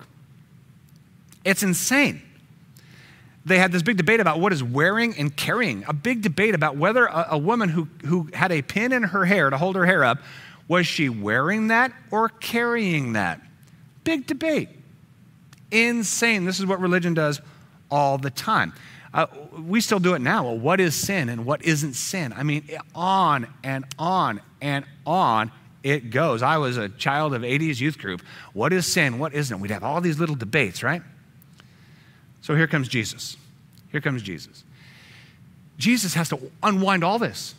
It's 1.46 1.62
insane. 1.62 2.22
They 3.46 3.58
had 3.58 3.72
this 3.72 3.82
big 3.82 3.98
debate 3.98 4.20
about 4.20 4.40
what 4.40 4.54
is 4.54 4.64
wearing 4.64 5.16
and 5.18 5.36
carrying, 5.36 5.84
a 5.88 5.94
big 5.94 6.22
debate 6.22 6.56
about 6.56 6.78
whether 6.78 7.06
a, 7.06 7.28
a, 7.32 7.38
woman 7.38 7.70
who, 7.70 7.88
who 8.06 8.30
had 8.34 8.52
a 8.52 8.62
pin 8.62 8.92
in 8.92 9.04
her 9.04 9.26
hair 9.26 9.50
to 9.50 9.58
hold 9.58 9.76
her 9.76 9.86
hair 9.86 10.04
up, 10.04 10.20
was 10.68 10.86
she 10.86 11.10
wearing 11.10 11.68
that 11.68 11.92
or 12.12 12.30
carrying 12.30 13.14
that? 13.14 13.42
Big 14.04 14.28
debate. 14.28 14.70
Insane. 15.72 16.46
This 16.46 16.60
is 16.60 16.66
what 16.66 16.80
religion 16.80 17.14
does 17.14 17.42
all 17.90 18.18
the 18.18 18.30
time. 18.30 18.74
Uh, 19.14 19.26
we 19.58 19.82
still 19.82 20.00
do 20.00 20.14
it 20.14 20.20
now. 20.20 20.44
Well, 20.44 20.58
what 20.58 20.80
is 20.80 20.94
sin 20.94 21.30
and 21.30 21.46
what 21.46 21.64
isn't 21.64 21.94
sin? 21.94 22.34
I 22.36 22.44
mean, 22.44 22.64
on 22.94 23.48
and 23.64 23.86
on 23.98 24.42
and 24.62 24.86
on 25.06 25.52
it 25.82 26.12
goes. 26.12 26.44
I 26.44 26.58
was 26.58 26.78
a 26.78 26.90
child 26.90 27.34
of 27.34 27.42
80s 27.42 27.80
youth 27.80 27.98
group. 27.98 28.22
What 28.54 28.74
is 28.74 28.86
sin? 28.86 29.18
What 29.18 29.34
isn't? 29.34 29.60
We'd 29.60 29.72
have 29.72 29.84
all 29.84 30.02
these 30.02 30.20
little 30.20 30.36
debates, 30.36 30.84
right? 30.84 31.02
So 32.42 32.56
here 32.56 32.68
comes 32.68 32.88
Jesus. 32.88 33.38
Here 33.92 34.02
comes 34.02 34.22
Jesus. 34.22 34.64
Jesus 35.78 36.14
has 36.14 36.30
to 36.30 36.52
unwind 36.62 37.04
all 37.04 37.20
this. 37.20 37.56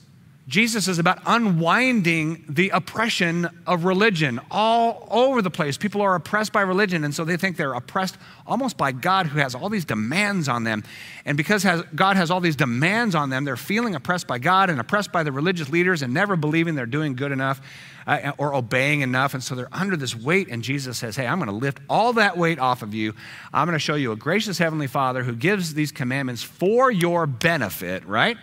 Jesus 0.50 0.88
is 0.88 0.99
about 0.99 1.21
unwinding 1.26 2.45
the 2.49 2.71
oppression 2.71 3.49
of 3.69 3.85
religion 3.85 4.40
all 4.50 5.07
over 5.09 5.42
the 5.42 5.50
place. 5.50 5.78
People 5.78 6.02
are 6.02 6.16
oppressed 6.16 6.52
by 6.52 6.62
religion, 6.62 7.04
and 7.04 7.14
so 7.14 7.25
they 7.25 7.37
think 7.37 7.57
they're 7.57 7.73
oppressed 7.73 8.19
almost 8.49 8.76
by 8.76 8.90
God 8.90 9.26
who 9.26 9.38
has 9.38 9.54
all 9.54 9.69
these 9.69 9.85
demands 9.85 10.49
on 10.49 10.64
them. 10.64 10.83
And 11.25 11.37
because 11.37 11.62
has, 11.62 11.83
God 11.95 12.16
has 12.16 12.33
all 12.33 12.40
these 12.40 12.57
demands 12.57 13.14
on 13.14 13.30
them, 13.30 13.45
they're 13.45 13.57
feeling 13.57 13.95
oppressed 13.95 14.26
by 14.26 14.40
God 14.40 14.71
and 14.71 14.80
oppressed 14.80 15.12
by 15.12 15.23
the 15.23 15.30
religious 15.30 15.69
leaders 15.69 16.02
and 16.02 16.12
never 16.12 16.35
believing 16.35 16.75
they're 16.75 16.85
doing 16.85 17.14
good 17.14 17.30
enough 17.30 17.61
uh, 18.09 18.33
or 18.37 18.52
obeying 18.52 19.02
enough. 19.02 19.35
And 19.35 19.45
so 19.45 19.54
they're 19.54 19.69
under 19.71 19.97
this 19.97 20.16
weight, 20.16 20.49
and 20.49 20.64
Jesus 20.64 20.99
says, 20.99 21.14
Hey, 21.14 21.28
I'm 21.28 21.38
going 21.38 21.49
to 21.49 21.54
lift 21.54 21.78
all 21.88 22.14
that 22.14 22.37
weight 22.37 22.59
off 22.59 22.83
of 22.83 22.92
you. 22.92 23.14
I'm 23.52 23.69
going 23.69 23.76
to 23.76 23.78
show 23.78 23.95
you 23.95 24.11
a 24.11 24.16
gracious 24.16 24.59
Heavenly 24.59 24.88
Father 24.88 25.23
who 25.23 25.37
gives 25.37 25.75
these 25.75 25.92
commandments 25.92 26.42
for 26.42 26.90
your 26.90 27.28
benefit, 27.28 28.04
right? 28.04 28.37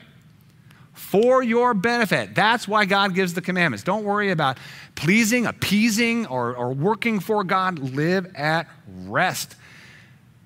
For 0.98 1.44
your 1.44 1.74
benefit. 1.74 2.34
That's 2.34 2.68
why 2.68 2.86
God 2.86 3.14
gives 3.14 3.34
the 3.34 3.42
commandments. 3.42 3.84
Don't 3.84 4.04
worry 4.04 4.32
about 4.32 4.58
pleasing, 4.96 5.46
appeasing, 5.46 6.26
or, 6.26 6.56
or 6.56 6.74
working 6.74 7.20
for 7.20 7.44
God. 7.44 7.80
Live 7.80 8.36
at 8.36 8.68
rest. 9.06 9.56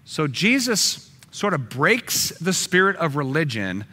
So 0.05 0.27
Jesus 0.27 1.09
sort 1.31 1.53
of 1.53 1.69
breaks 1.69 2.29
the 2.39 2.51
spirit 2.51 2.97
of 2.97 3.15
religion 3.15 3.85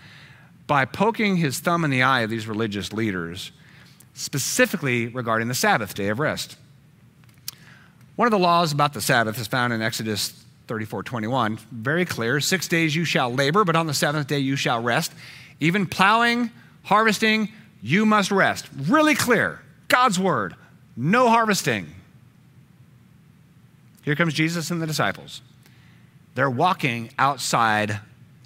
by 0.67 0.85
poking 0.85 1.37
his 1.37 1.61
thumb 1.61 1.85
in 1.85 1.91
the 1.91 2.03
eye 2.03 2.21
of 2.21 2.31
these 2.31 2.47
religious 2.49 2.93
leaders, 2.93 3.53
specifically 4.15 5.07
regarding 5.07 5.49
the 5.49 5.55
Sabbath 5.55 5.95
day 5.95 6.09
of 6.09 6.19
rest. 6.19 6.57
One 8.17 8.27
of 8.27 8.33
the 8.33 8.39
laws 8.39 8.73
about 8.73 8.95
the 8.95 9.01
Sabbath 9.01 9.41
is 9.41 9.47
found 9.47 9.73
in 9.73 9.81
Exodus 9.81 10.31
34 10.67 11.05
21. 11.05 11.57
Very 11.71 12.05
clear. 12.05 12.41
Six 12.41 12.67
days 12.69 12.95
you 12.95 13.05
shall 13.05 13.33
labor, 13.33 13.65
but 13.65 13.77
on 13.77 13.87
the 13.87 13.95
seventh 13.95 14.27
day 14.27 14.41
you 14.41 14.57
shall 14.57 14.83
rest. 14.83 15.13
Even 15.61 15.87
plowing, 15.87 16.51
harvesting, 16.85 17.49
you 17.83 18.07
must 18.07 18.31
rest. 18.31 18.69
Really 18.77 19.15
clear. 19.15 19.61
God's 19.89 20.19
word. 20.19 20.55
No 20.97 21.29
harvesting. 21.29 21.87
Here 24.03 24.15
comes 24.15 24.35
Jesus 24.35 24.71
and 24.71 24.81
the 24.81 24.87
disciples. 24.87 25.43
They're 26.35 26.51
walking 26.51 27.11
outside 27.19 28.01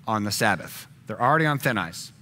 on 0.07 0.25
the 0.25 0.33
Sabbath. 0.33 0.87
They're 1.07 1.21
already 1.21 1.47
on 1.47 1.59
thin 1.59 1.79
ice. 1.79 2.13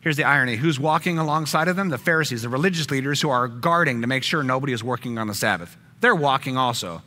Here's 0.00 0.16
the 0.16 0.24
irony 0.24 0.56
who's 0.56 0.80
walking 0.80 1.18
alongside 1.18 1.68
of 1.68 1.76
them? 1.76 1.90
The 1.90 1.98
Pharisees, 1.98 2.42
the 2.42 2.48
religious 2.48 2.90
leaders 2.90 3.20
who 3.20 3.28
are 3.28 3.48
guarding 3.48 4.00
to 4.00 4.06
make 4.06 4.22
sure 4.22 4.42
nobody 4.42 4.72
is 4.72 4.82
working 4.82 5.18
on 5.18 5.26
the 5.26 5.34
Sabbath. 5.34 5.76
They're 6.00 6.14
walking 6.14 6.56
also. 6.56 7.02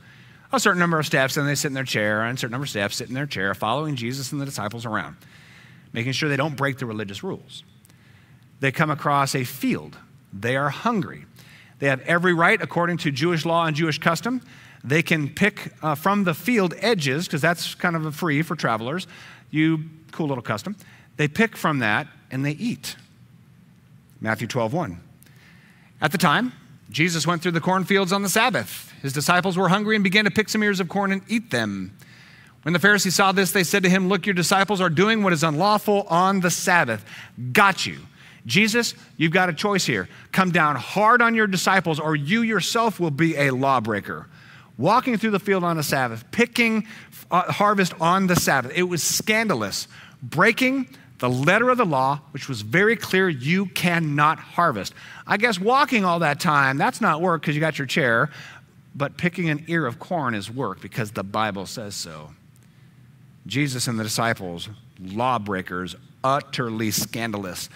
A 0.52 0.60
certain 0.60 0.80
number 0.80 1.00
of 1.00 1.06
steps, 1.08 1.36
and 1.36 1.48
they 1.48 1.56
sit 1.56 1.70
in 1.70 1.74
their 1.74 1.84
chair, 1.84 2.22
and 2.22 2.38
a 2.38 2.40
certain 2.40 2.52
number 2.52 2.66
of 2.66 2.70
steps, 2.70 2.98
sit 2.98 3.08
in 3.08 3.16
their 3.16 3.26
chair, 3.26 3.56
following 3.56 3.96
Jesus 3.96 4.32
and 4.32 4.40
the 4.40 4.46
disciples 4.46 4.86
around 4.86 5.16
making 5.94 6.12
sure 6.12 6.28
they 6.28 6.36
don't 6.36 6.58
break 6.58 6.78
the 6.78 6.86
religious 6.86 7.24
rules. 7.24 7.64
They 8.60 8.72
come 8.72 8.90
across 8.90 9.36
a 9.36 9.44
field. 9.44 9.98
They 10.34 10.56
are 10.56 10.70
hungry. 10.70 11.26
They 11.80 11.88
have 11.88 12.02
every 12.02 12.34
right, 12.34 12.62
according 12.62 12.98
to 12.98 13.12
Jewish 13.12 13.46
law 13.46 13.66
and 13.66 13.76
Jewish 13.76 14.00
custom. 14.00 14.42
They 14.84 15.02
can 15.02 15.30
pick 15.30 15.74
uh, 15.82 15.96
from 15.96 16.24
the 16.24 16.34
field 16.34 16.74
edges, 16.80 17.26
because 17.26 17.42
that's 17.42 17.76
kind 17.76 17.96
of 17.96 18.16
free 18.16 18.42
for 18.42 18.56
travelers. 18.56 19.08
You, 19.52 19.86
cool 20.12 20.28
little 20.28 20.42
custom. 20.42 20.76
They 21.18 21.28
pick 21.28 21.56
from 21.56 21.80
that 21.80 22.08
and 22.32 22.46
they 22.46 22.52
eat. 22.52 22.96
Matthew 24.20 24.48
12, 24.48 24.74
1. 24.74 25.00
At 26.02 26.12
the 26.12 26.18
time, 26.18 26.54
Jesus 26.90 27.28
went 27.28 27.42
through 27.42 27.52
the 27.52 27.62
cornfields 27.62 28.12
on 28.12 28.24
the 28.24 28.30
Sabbath. 28.30 28.94
His 29.02 29.14
disciples 29.14 29.58
were 29.58 29.70
hungry 29.70 29.96
and 29.96 30.04
began 30.04 30.26
to 30.26 30.32
pick 30.32 30.50
some 30.50 30.64
ears 30.64 30.80
of 30.80 30.90
corn 30.90 31.12
and 31.12 31.22
eat 31.28 31.52
them. 31.52 31.96
When 32.64 32.74
the 32.74 32.80
Pharisees 32.80 33.16
saw 33.16 33.32
this, 33.32 33.52
they 33.52 33.64
said 33.64 33.84
to 33.84 33.90
him, 33.90 34.08
Look, 34.08 34.26
your 34.26 34.34
disciples 34.34 34.82
are 34.82 34.90
doing 34.90 35.22
what 35.22 35.34
is 35.34 35.44
unlawful 35.44 36.04
on 36.10 36.40
the 36.40 36.50
Sabbath. 36.50 37.06
Got 37.52 37.86
you. 37.86 38.00
Jesus, 38.46 38.94
you've 39.18 39.32
got 39.32 39.50
a 39.50 39.54
choice 39.54 39.86
here. 39.86 40.10
Come 40.32 40.52
down 40.52 40.76
hard 40.76 41.22
on 41.22 41.36
your 41.36 41.48
disciples, 41.48 42.00
or 42.00 42.16
you 42.16 42.42
yourself 42.42 43.00
will 43.00 43.12
be 43.12 43.36
a 43.38 43.52
lawbreaker. 43.52 44.28
Walking 44.78 45.18
through 45.18 45.32
the 45.32 45.40
field 45.40 45.64
on 45.64 45.78
the 45.78 45.84
Sabbath, 45.84 46.30
picking 46.32 46.88
uh, 47.32 47.52
harvest 47.52 47.94
on 48.02 48.28
the 48.28 48.36
Sabbath. 48.36 48.72
It 48.76 48.84
was 48.84 49.04
scandalous. 49.04 49.88
Breaking 50.22 50.88
the 51.20 51.30
letter 51.30 51.70
of 51.70 51.78
the 51.78 51.86
law, 51.86 52.20
which 52.32 52.50
was 52.50 52.62
very 52.62 52.96
clear 52.96 53.30
you 53.30 53.68
cannot 53.68 54.40
harvest. 54.40 54.94
I 55.28 55.38
guess 55.38 55.60
walking 55.60 56.04
all 56.04 56.20
that 56.20 56.40
time, 56.40 56.78
that's 56.78 57.02
not 57.02 57.22
work 57.22 57.42
because 57.42 57.56
you 57.56 57.62
got 57.62 57.78
your 57.78 57.88
chair, 57.88 58.30
but 58.96 59.18
picking 59.18 59.50
an 59.50 59.64
ear 59.68 59.86
of 59.86 60.00
corn 60.00 60.34
is 60.34 60.50
work 60.50 60.82
because 60.82 61.12
the 61.12 61.24
Bible 61.24 61.66
says 61.66 61.96
so. 61.96 62.32
Jesus 63.46 63.88
and 63.88 64.00
the 64.00 64.04
disciples, 64.04 64.70
lawbreakers, 65.00 65.96
utterly 66.24 66.92
scandalous. 66.92 67.70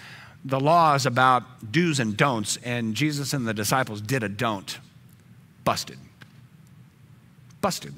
The 0.44 0.60
law 0.60 0.94
is 0.94 1.04
about 1.04 1.72
do's 1.72 2.00
and 2.00 2.16
don'ts, 2.16 2.56
and 2.64 2.94
Jesus 2.94 3.32
and 3.32 3.46
the 3.46 3.54
disciples 3.54 4.00
did 4.00 4.22
a 4.22 4.28
don't. 4.28 4.78
Busted. 5.64 5.98
Busted. 7.60 7.94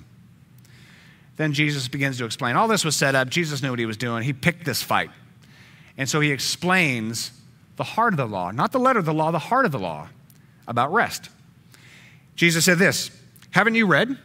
Then 1.37 1.52
Jesus 1.52 1.88
begins 1.88 2.18
to 2.18 2.24
explain. 2.24 2.56
All 2.56 2.68
this 2.68 2.85
was 2.85 2.96
set 2.96 3.14
up. 3.14 3.28
Jesus 3.28 3.62
knew 3.62 3.70
what 3.70 3.78
he 3.78 3.87
was 3.87 3.96
doing. 3.96 4.22
He 4.22 4.33
picked 4.33 4.64
this 4.64 4.83
fight. 4.83 5.11
And 5.96 6.09
so 6.09 6.20
he 6.20 6.33
explains 6.33 7.30
the 7.76 7.85
heart 7.85 8.12
of 8.12 8.16
the 8.16 8.26
law, 8.26 8.50
not 8.50 8.72
the 8.72 8.78
letter 8.78 8.98
of 8.98 9.04
the 9.04 9.14
law, 9.14 9.30
the 9.30 9.38
heart 9.38 9.64
of 9.64 9.72
the 9.72 9.78
law 9.78 10.09
about 10.66 10.92
rest. 10.92 11.30
Jesus 12.37 12.64
said 12.64 12.78
this 12.78 13.11
Haven't 13.52 13.74
you 13.74 13.87
read? 13.87 14.18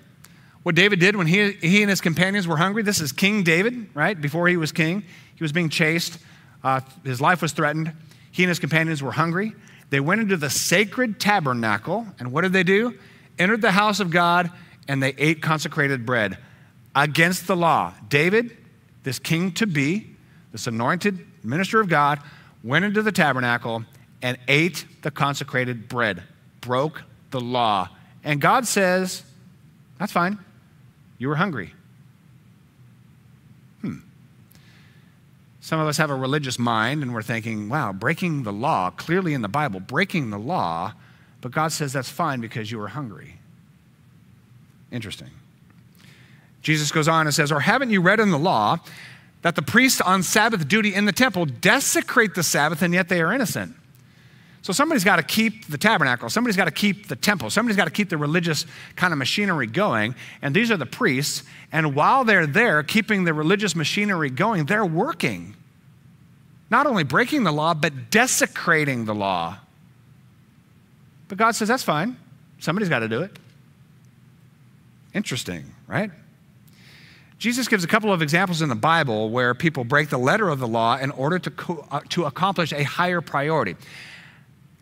What 0.66 0.74
David 0.74 1.00
did 1.00 1.16
when 1.16 1.28
he, 1.28 1.52
he 1.52 1.84
and 1.84 1.92
his 1.92 2.02
companions 2.02 2.48
were 2.48 2.58
hungry. 2.58 2.82
This 2.82 3.00
is 3.00 3.12
King 3.12 3.44
David, 3.44 3.88
right? 3.94 4.20
Before 4.20 4.48
he 4.48 4.58
was 4.58 4.72
king, 4.72 5.04
he 5.36 5.44
was 5.44 5.52
being 5.52 5.70
chased, 5.70 6.18
uh, 6.64 6.80
his 7.04 7.22
life 7.22 7.44
was 7.44 7.52
threatened. 7.52 7.94
He 8.32 8.42
and 8.42 8.50
his 8.50 8.58
companions 8.58 9.04
were 9.04 9.12
hungry. 9.12 9.54
They 9.92 10.00
went 10.00 10.22
into 10.22 10.38
the 10.38 10.50
sacred 10.50 11.20
tabernacle, 11.20 12.08
and 12.18 12.32
what 12.32 12.42
did 12.42 12.52
they 12.52 12.64
do? 12.64 12.98
Entered 13.38 13.62
the 13.62 13.74
house 13.74 14.00
of 14.00 14.10
God, 14.10 14.50
and 14.88 15.04
they 15.04 15.14
ate 15.20 15.40
consecrated 15.40 16.04
bread 16.04 16.36
against 16.96 17.46
the 17.46 17.56
law. 17.56 17.94
David, 18.10 18.58
this 19.04 19.20
king 19.20 19.52
to 19.52 19.68
be, 19.68 20.16
this 20.52 20.66
anointed 20.66 21.28
minister 21.44 21.80
of 21.80 21.90
God, 21.90 22.20
went 22.64 22.86
into 22.86 23.04
the 23.04 23.12
tabernacle 23.12 23.86
and 24.24 24.36
ate 24.48 24.88
the 25.04 25.12
consecrated 25.12 25.88
bread, 25.88 26.24
broke 26.62 27.04
the 27.30 27.40
law. 27.40 27.88
And 28.24 28.42
God 28.42 28.66
says, 28.66 29.22
That's 30.00 30.12
fine. 30.12 30.40
You 31.18 31.30
were 31.30 31.36
hungry. 31.36 31.74
Hmm. 33.82 34.00
Some 35.62 35.80
of 35.80 35.88
us 35.88 35.98
have 35.98 36.10
a 36.10 36.16
religious 36.16 36.60
mind 36.60 37.04
and 37.04 37.14
we're 37.14 37.24
thinking, 37.24 37.70
wow, 37.70 37.94
breaking 37.94 38.44
the 38.44 38.54
law, 38.54 38.90
clearly 38.92 39.34
in 39.34 39.42
the 39.42 39.48
Bible, 39.48 39.80
breaking 39.80 40.30
the 40.30 40.40
law, 40.40 40.94
but 41.42 41.52
God 41.52 41.72
says 41.72 41.94
that's 41.94 42.10
fine 42.10 42.42
because 42.42 42.72
you 42.72 42.78
were 42.78 42.90
hungry. 42.90 43.38
Interesting. 44.92 45.30
Jesus 46.62 46.92
goes 46.92 47.08
on 47.08 47.28
and 47.28 47.34
says, 47.34 47.52
Or 47.52 47.60
haven't 47.60 47.92
you 47.92 48.02
read 48.02 48.20
in 48.20 48.32
the 48.32 48.40
law 48.40 48.78
that 49.44 49.56
the 49.56 49.62
priests 49.62 50.02
on 50.02 50.24
Sabbath 50.24 50.68
duty 50.68 50.96
in 50.96 51.06
the 51.06 51.12
temple 51.12 51.46
desecrate 51.46 52.34
the 52.34 52.42
Sabbath 52.42 52.82
and 52.82 52.94
yet 52.94 53.08
they 53.08 53.22
are 53.22 53.32
innocent? 53.32 53.76
So 54.66 54.74
somebody's 54.74 55.04
got 55.04 55.18
to 55.18 55.22
keep 55.22 55.68
the 55.68 55.78
tabernacle, 55.78 56.28
somebody's 56.28 56.58
got 56.58 56.66
to 56.66 56.72
keep 56.72 57.08
the 57.08 57.16
temple, 57.16 57.52
somebody's 57.52 57.78
got 57.78 57.86
to 57.86 57.92
keep 57.92 58.10
the 58.10 58.18
religious 58.18 58.66
kind 58.96 59.14
of 59.14 59.20
machinery 59.20 59.68
going. 59.68 60.16
And 60.42 60.56
these 60.56 60.72
are 60.72 60.76
the 60.76 60.88
priests. 60.88 61.44
And 61.72 61.94
while 61.94 62.24
they're 62.24 62.48
there 62.48 62.82
keeping 62.82 63.26
the 63.26 63.34
religious 63.36 63.76
machinery 63.76 64.32
going, 64.32 64.66
they're 64.66 64.84
working. 64.84 65.56
Not 66.72 66.88
only 66.88 67.04
breaking 67.04 67.44
the 67.44 67.52
law, 67.52 67.76
but 67.76 68.10
desecrating 68.10 69.06
the 69.06 69.14
law. 69.14 69.60
But 71.28 71.38
God 71.38 71.52
says, 71.52 71.68
that's 71.68 71.84
fine. 71.84 72.18
Somebody's 72.58 72.90
got 72.90 73.02
to 73.02 73.08
do 73.08 73.22
it. 73.22 73.38
Interesting, 75.14 75.76
right? 75.86 76.10
Jesus 77.38 77.68
gives 77.68 77.84
a 77.84 77.88
couple 77.88 78.12
of 78.12 78.24
examples 78.24 78.64
in 78.64 78.70
the 78.70 78.74
Bible 78.74 79.30
where 79.30 79.54
people 79.54 79.84
break 79.84 80.10
the 80.10 80.18
letter 80.18 80.50
of 80.50 80.58
the 80.58 80.68
law 80.68 80.98
in 80.98 81.12
order 81.12 81.38
to, 81.38 81.86
uh, 81.92 82.00
to 82.10 82.26
accomplish 82.26 82.74
a 82.74 82.82
higher 82.82 83.22
priority. 83.22 83.76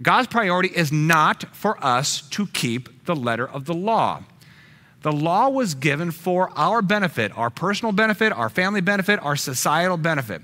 God's 0.03 0.27
priority 0.27 0.69
is 0.69 0.91
not 0.91 1.45
for 1.55 1.83
us 1.83 2.21
to 2.31 2.45
keep 2.47 3.05
the 3.05 3.15
letter 3.15 3.47
of 3.47 3.65
the 3.65 3.73
law. 3.73 4.23
The 5.01 5.11
law 5.11 5.49
was 5.49 5.75
given 5.75 6.11
for 6.11 6.51
our 6.55 6.81
benefit, 6.81 7.37
our 7.37 7.49
personal 7.49 7.91
benefit, 7.91 8.31
our 8.31 8.49
family 8.49 8.81
benefit, 8.81 9.19
our 9.21 9.35
societal 9.35 9.97
benefit. 9.97 10.41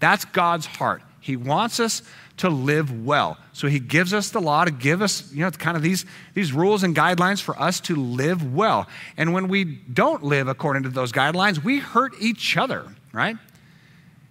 That's 0.00 0.24
God's 0.24 0.66
heart. 0.66 1.02
He 1.20 1.36
wants 1.36 1.78
us 1.78 2.02
to 2.38 2.48
live 2.48 3.04
well. 3.04 3.38
So 3.52 3.68
he 3.68 3.78
gives 3.78 4.12
us 4.12 4.30
the 4.30 4.40
law 4.40 4.64
to 4.64 4.70
give 4.70 5.00
us, 5.00 5.32
you 5.32 5.40
know, 5.40 5.50
kind 5.50 5.76
of 5.76 5.82
these, 5.82 6.04
these 6.34 6.52
rules 6.52 6.82
and 6.82 6.96
guidelines 6.96 7.40
for 7.40 7.58
us 7.60 7.80
to 7.80 7.96
live 7.96 8.54
well. 8.54 8.88
And 9.16 9.32
when 9.32 9.48
we 9.48 9.64
don't 9.64 10.22
live 10.24 10.48
according 10.48 10.82
to 10.84 10.88
those 10.88 11.12
guidelines, 11.12 11.62
we 11.62 11.78
hurt 11.78 12.12
each 12.20 12.56
other, 12.56 12.86
right? 13.12 13.36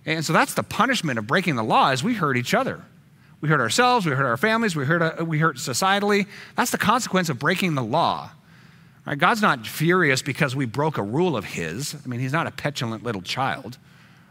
And 0.06 0.26
so 0.26 0.34
that's 0.34 0.56
the 0.56 0.64
punishment 0.64 1.20
of 1.20 1.28
breaking 1.28 1.56
the 1.56 1.64
law 1.64 1.92
is 1.92 2.04
we 2.04 2.16
hurt 2.16 2.36
each 2.36 2.54
other. 2.54 2.84
We 3.42 3.50
hurt 3.50 3.60
ourselves, 3.60 4.06
we 4.06 4.12
hurt 4.14 4.26
our 4.26 4.38
families, 4.38 4.76
we 4.76 4.86
hurt, 4.86 5.02
uh, 5.02 5.26
we 5.26 5.40
hurt 5.40 5.58
societally. 5.58 6.28
That's 6.56 6.72
the 6.72 6.78
consequence 6.78 7.30
of 7.30 7.40
breaking 7.40 7.74
the 7.74 7.84
law. 7.84 8.32
Right? 9.06 9.18
God's 9.18 9.42
not 9.42 9.66
furious 9.66 10.22
because 10.22 10.56
we 10.56 10.66
broke 10.66 11.00
a 11.00 11.04
rule 11.04 11.36
of 11.36 11.44
His. 11.44 11.96
I 11.96 12.08
mean, 12.08 12.20
He's 12.20 12.34
not 12.34 12.46
a 12.46 12.52
petulant 12.52 13.04
little 13.04 13.24
child, 13.24 13.80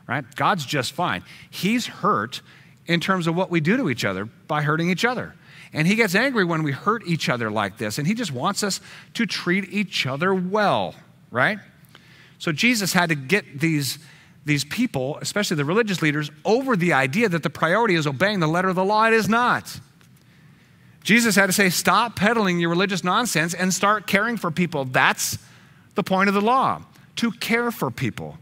right? 0.06 0.24
God's 0.36 0.64
just 0.64 0.92
fine. 0.92 1.24
He's 1.50 1.86
hurt 1.86 2.40
in 2.86 3.00
terms 3.00 3.26
of 3.26 3.34
what 3.34 3.50
we 3.50 3.60
do 3.60 3.76
to 3.76 3.90
each 3.90 4.04
other 4.04 4.24
by 4.24 4.62
hurting 4.62 4.90
each 4.90 5.04
other. 5.04 5.34
And 5.72 5.88
He 5.88 5.96
gets 5.96 6.14
angry 6.14 6.44
when 6.44 6.62
we 6.62 6.70
hurt 6.70 7.04
each 7.04 7.28
other 7.28 7.50
like 7.50 7.78
this, 7.78 7.98
and 7.98 8.06
He 8.06 8.14
just 8.14 8.32
wants 8.32 8.62
us 8.62 8.80
to 9.14 9.26
treat 9.26 9.72
each 9.72 10.06
other 10.06 10.32
well, 10.32 10.94
right? 11.32 11.58
So 12.38 12.52
Jesus 12.52 12.92
had 12.92 13.08
to 13.08 13.14
get 13.16 13.58
these, 13.58 13.98
these 14.44 14.64
people, 14.64 15.18
especially 15.20 15.57
the 15.57 15.64
religious 15.64 16.03
leaders, 16.03 16.31
over 16.44 16.76
the 16.76 16.92
idea 16.92 17.29
that 17.29 17.42
the 17.42 17.50
priority 17.50 17.94
is 17.94 18.07
obeying 18.07 18.40
the 18.40 18.48
letter 18.48 18.68
of 18.68 18.76
the 18.76 18.85
law. 18.85 19.07
It 19.07 19.12
is 19.12 19.29
not. 19.29 19.81
Jesus 21.03 21.37
had 21.37 21.46
to 21.46 21.53
say, 21.53 21.70
stop 21.70 22.16
peddling 22.16 22.59
your 22.59 22.70
religious 22.70 23.05
nonsense 23.05 23.55
and 23.55 23.72
start 23.72 24.07
caring 24.07 24.37
for 24.37 24.50
people. 24.50 24.85
That's 24.85 25.38
the 25.94 26.03
point 26.03 26.29
of 26.29 26.35
the 26.35 26.40
law, 26.40 26.83
to 27.16 27.33
care 27.33 27.70
for 27.70 27.90
people. 27.90 28.38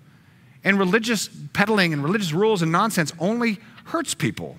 And 0.65 0.79
religious 0.79 1.29
peddling 1.53 1.93
and 1.93 2.03
religious 2.03 2.33
rules 2.33 2.63
and 2.63 2.71
nonsense 2.73 3.13
only 3.19 3.59
hurts 3.87 4.15
people. 4.15 4.59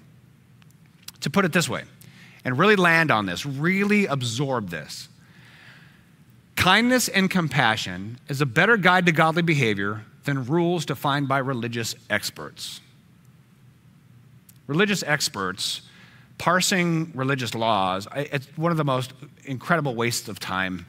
To 1.22 1.30
put 1.30 1.44
it 1.44 1.52
this 1.52 1.68
way, 1.68 1.84
and 2.46 2.58
really 2.58 2.78
land 2.78 3.12
on 3.12 3.26
this, 3.26 3.46
really 3.46 4.06
absorb 4.06 4.70
this. 4.70 5.10
Kindness 6.56 7.10
and 7.10 7.30
compassion 7.30 8.18
is 8.30 8.40
a 8.40 8.46
better 8.46 8.78
guide 8.78 9.06
to 9.06 9.12
godly 9.12 9.42
behavior 9.42 10.06
than 10.30 10.46
rules 10.46 10.86
defined 10.86 11.28
by 11.28 11.40
religious 11.40 11.96
experts. 12.10 12.82
Religious 14.68 15.04
experts 15.04 15.82
parsing 16.38 17.12
religious 17.16 17.54
laws, 17.54 18.08
it's 18.16 18.48
one 18.56 18.72
of 18.72 18.78
the 18.78 18.86
most 18.86 19.12
incredible 19.44 19.94
wastes 19.94 20.30
of 20.30 20.40
time 20.40 20.86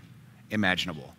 imaginable. 0.50 1.12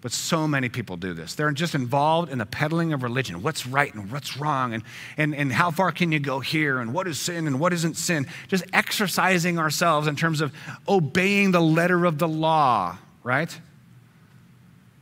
But 0.00 0.12
so 0.12 0.46
many 0.46 0.68
people 0.68 0.96
do 0.96 1.12
this. 1.12 1.34
They're 1.34 1.50
just 1.52 1.74
involved 1.74 2.30
in 2.30 2.38
the 2.38 2.46
peddling 2.46 2.92
of 2.92 3.02
religion. 3.02 3.42
What's 3.42 3.66
right 3.66 3.92
and 3.92 4.12
what's 4.12 4.36
wrong, 4.36 4.74
and, 4.74 4.82
and, 5.16 5.34
and 5.34 5.52
how 5.52 5.70
far 5.70 5.90
can 5.90 6.12
you 6.12 6.20
go 6.20 6.40
here, 6.40 6.78
and 6.80 6.94
what 6.94 7.08
is 7.08 7.18
sin 7.18 7.46
and 7.46 7.58
what 7.58 7.72
isn't 7.72 7.96
sin. 7.96 8.26
Just 8.48 8.64
exercising 8.72 9.58
ourselves 9.58 10.06
in 10.06 10.14
terms 10.16 10.40
of 10.40 10.52
obeying 10.86 11.50
the 11.50 11.60
letter 11.60 12.04
of 12.04 12.18
the 12.18 12.28
law, 12.28 12.96
right? 13.24 13.58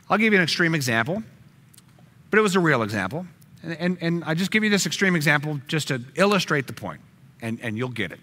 I'll 0.08 0.18
give 0.18 0.32
you 0.32 0.38
an 0.38 0.44
extreme 0.44 0.74
example, 0.74 1.22
but 2.30 2.38
it 2.38 2.42
was 2.42 2.56
a 2.56 2.60
real 2.60 2.82
example. 2.82 3.26
And, 3.62 3.76
and, 3.78 3.98
and 4.00 4.24
I 4.24 4.34
just 4.34 4.50
give 4.50 4.64
you 4.64 4.70
this 4.70 4.86
extreme 4.86 5.16
example 5.16 5.60
just 5.66 5.88
to 5.88 6.02
illustrate 6.14 6.66
the 6.66 6.72
point, 6.72 7.00
and, 7.42 7.60
and 7.60 7.76
you'll 7.76 7.88
get 7.88 8.12
it. 8.12 8.20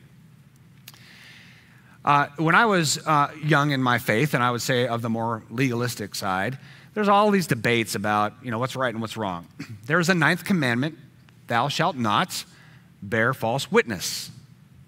Uh, 2.04 2.28
when 2.38 2.56
I 2.56 2.65
was 2.65 3.06
uh, 3.06 3.32
young 3.43 3.72
in 3.72 3.84
my 3.84 3.98
faith, 3.98 4.34
and 4.34 4.41
I 4.41 4.50
would 4.50 4.62
say 4.62 4.88
of 4.88 5.02
the 5.02 5.10
more 5.10 5.43
legalistic 5.50 6.15
side, 6.15 6.58
there's 6.93 7.10
all 7.10 7.30
these 7.32 7.48
debates 7.48 7.96
about 7.96 8.34
you 8.41 8.50
know 8.50 8.58
what's 8.58 8.76
right 8.76 8.93
and 8.93 9.02
what's 9.02 9.17
wrong. 9.17 9.48
There's 9.86 10.10
a 10.10 10.15
ninth 10.15 10.46
commandment: 10.46 10.98
"Thou 11.46 11.67
shalt 11.67 11.96
not 11.96 12.43
bear 13.04 13.34
false 13.34 13.72
witness." 13.72 14.32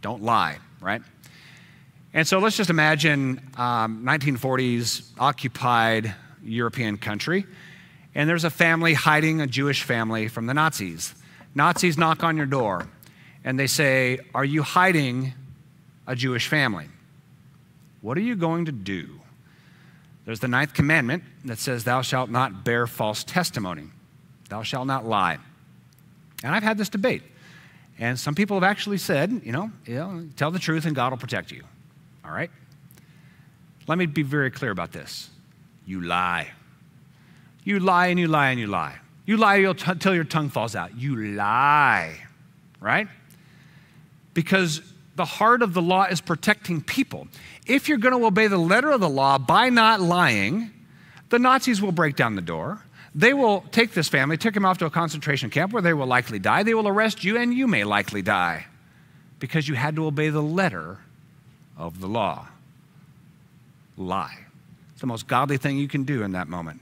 Don't 0.01 0.23
lie, 0.23 0.58
right? 0.82 1.01
And 2.13 2.27
so 2.27 2.39
let's 2.39 2.58
just 2.58 2.69
imagine 2.69 3.41
um, 3.58 4.03
1940s 4.03 5.12
occupied 5.19 6.15
European 6.41 6.97
country, 6.97 7.45
and 8.15 8.30
there's 8.30 8.43
a 8.43 8.50
family 8.50 8.93
hiding 8.93 9.41
a 9.41 9.48
Jewish 9.48 9.84
family 9.84 10.28
from 10.28 10.45
the 10.45 10.54
Nazis. 10.54 11.13
Nazis 11.56 11.98
knock 11.98 12.24
on 12.24 12.38
your 12.38 12.45
door, 12.45 12.88
and 13.43 13.60
they 13.60 13.67
say, 13.67 14.19
"Are 14.34 14.45
you 14.45 14.63
hiding 14.63 15.34
a 16.08 16.15
Jewish 16.15 16.48
family?" 16.48 16.88
What 18.02 18.17
are 18.17 18.22
you 18.22 18.36
going 18.36 18.65
to 18.65 18.72
do? 18.72 19.19
There's 20.26 20.39
the 20.39 20.48
ninth 20.48 20.74
commandment 20.74 21.24
that 21.45 21.58
says, 21.58 21.84
Thou 21.84 22.02
shalt 22.02 22.30
not 22.30 22.63
bear 22.63 22.88
false 22.88 23.24
testimony. 23.24 23.88
Thou 24.50 24.63
shalt 24.63 24.88
not 24.88 25.06
lie. 25.06 25.38
And 26.43 26.56
I've 26.56 26.63
had 26.63 26.78
this 26.78 26.89
debate. 26.89 27.24
And 27.98 28.17
some 28.17 28.36
people 28.36 28.56
have 28.56 28.63
actually 28.63 29.00
said, 29.00 29.41
you 29.43 29.52
know, 29.52 29.72
tell 30.38 30.52
the 30.52 30.60
truth 30.60 30.86
and 30.86 30.95
God 30.95 31.12
will 31.12 31.17
protect 31.17 31.52
you. 31.52 31.63
All 32.24 32.32
right? 32.32 32.52
Let 33.88 33.98
me 33.98 34.06
be 34.06 34.24
very 34.24 34.52
clear 34.52 34.72
about 34.72 34.91
this. 34.91 35.30
You 35.86 36.02
lie. 36.02 36.52
You 37.63 37.80
lie 37.80 38.08
and 38.08 38.19
you 38.19 38.28
lie 38.28 38.50
and 38.50 38.60
you 38.60 38.67
lie. 38.67 38.98
You 39.26 39.38
lie 39.38 39.58
until 39.58 40.15
your 40.15 40.24
tongue 40.24 40.50
falls 40.50 40.76
out. 40.76 40.98
You 40.98 41.15
lie, 41.15 42.19
right? 42.80 43.08
Because 44.34 44.82
the 45.15 45.26
heart 45.26 45.62
of 45.62 45.74
the 45.74 45.82
law 45.82 46.06
is 46.06 46.22
protecting 46.22 46.82
people. 46.82 47.28
If 47.67 47.89
you're 47.89 47.98
going 47.98 48.17
to 48.17 48.26
obey 48.26 48.48
the 48.48 48.58
letter 48.58 48.89
of 48.89 49.02
the 49.02 49.10
law 49.10 49.38
by 49.38 49.69
not 49.69 50.02
lying, 50.02 50.72
the 51.30 51.38
Nazis 51.38 51.82
will 51.82 51.91
break 51.91 52.15
down 52.15 52.36
the 52.36 52.41
door. 52.41 52.82
They 53.13 53.34
will 53.34 53.62
take 53.72 53.93
this 53.93 54.08
family, 54.08 54.38
take 54.38 54.54
them 54.54 54.65
off 54.65 54.78
to 54.80 54.86
a 54.86 54.89
concentration 54.89 55.50
camp 55.50 55.74
where 55.74 55.82
they 55.82 55.93
will 55.93 56.08
likely 56.08 56.39
die. 56.39 56.63
They 56.63 56.74
will 56.74 56.88
arrest 56.88 57.24
you, 57.24 57.38
and 57.38 57.54
you 57.54 57.67
may 57.67 57.84
likely 57.84 58.22
die 58.22 58.65
because 59.39 59.67
you 59.67 59.76
had 59.76 59.95
to 59.95 60.06
obey 60.06 60.30
the 60.30 60.41
letter 60.41 61.00
of 61.78 62.00
the 62.00 62.08
law. 62.08 62.48
Lie. 63.98 64.38
It's 64.91 65.02
the 65.02 65.08
most 65.08 65.28
godly 65.28 65.58
thing 65.58 65.78
you 65.78 65.88
can 65.88 66.04
do 66.04 66.24
in 66.24 66.32
that 66.32 66.48
moment. 66.48 66.82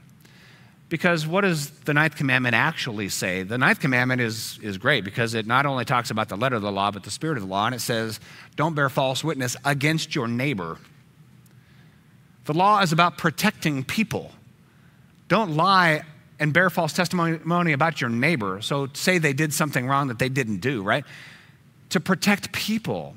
Because 0.88 1.26
what 1.26 1.42
does 1.42 1.70
the 1.70 1.92
ninth 1.92 2.16
commandment 2.16 2.54
actually 2.54 3.10
say? 3.10 3.42
The 3.42 3.58
ninth 3.58 3.78
commandment 3.78 4.22
is, 4.22 4.58
is 4.62 4.78
great 4.78 5.04
because 5.04 5.34
it 5.34 5.46
not 5.46 5.66
only 5.66 5.84
talks 5.84 6.10
about 6.10 6.30
the 6.30 6.36
letter 6.36 6.56
of 6.56 6.62
the 6.62 6.72
law, 6.72 6.90
but 6.90 7.02
the 7.02 7.10
spirit 7.10 7.36
of 7.36 7.42
the 7.42 7.48
law, 7.48 7.66
and 7.66 7.74
it 7.74 7.80
says, 7.80 8.20
don't 8.56 8.74
bear 8.74 8.88
false 8.88 9.22
witness 9.22 9.54
against 9.66 10.14
your 10.14 10.26
neighbor. 10.26 10.78
The 12.46 12.54
law 12.54 12.80
is 12.80 12.92
about 12.92 13.18
protecting 13.18 13.84
people. 13.84 14.32
Don't 15.28 15.56
lie 15.56 16.04
and 16.40 16.54
bear 16.54 16.70
false 16.70 16.94
testimony 16.94 17.72
about 17.72 18.00
your 18.00 18.08
neighbor. 18.08 18.62
So 18.62 18.88
say 18.94 19.18
they 19.18 19.34
did 19.34 19.52
something 19.52 19.86
wrong 19.86 20.08
that 20.08 20.18
they 20.18 20.30
didn't 20.30 20.58
do, 20.58 20.82
right? 20.82 21.04
To 21.90 22.00
protect 22.00 22.52
people. 22.52 23.14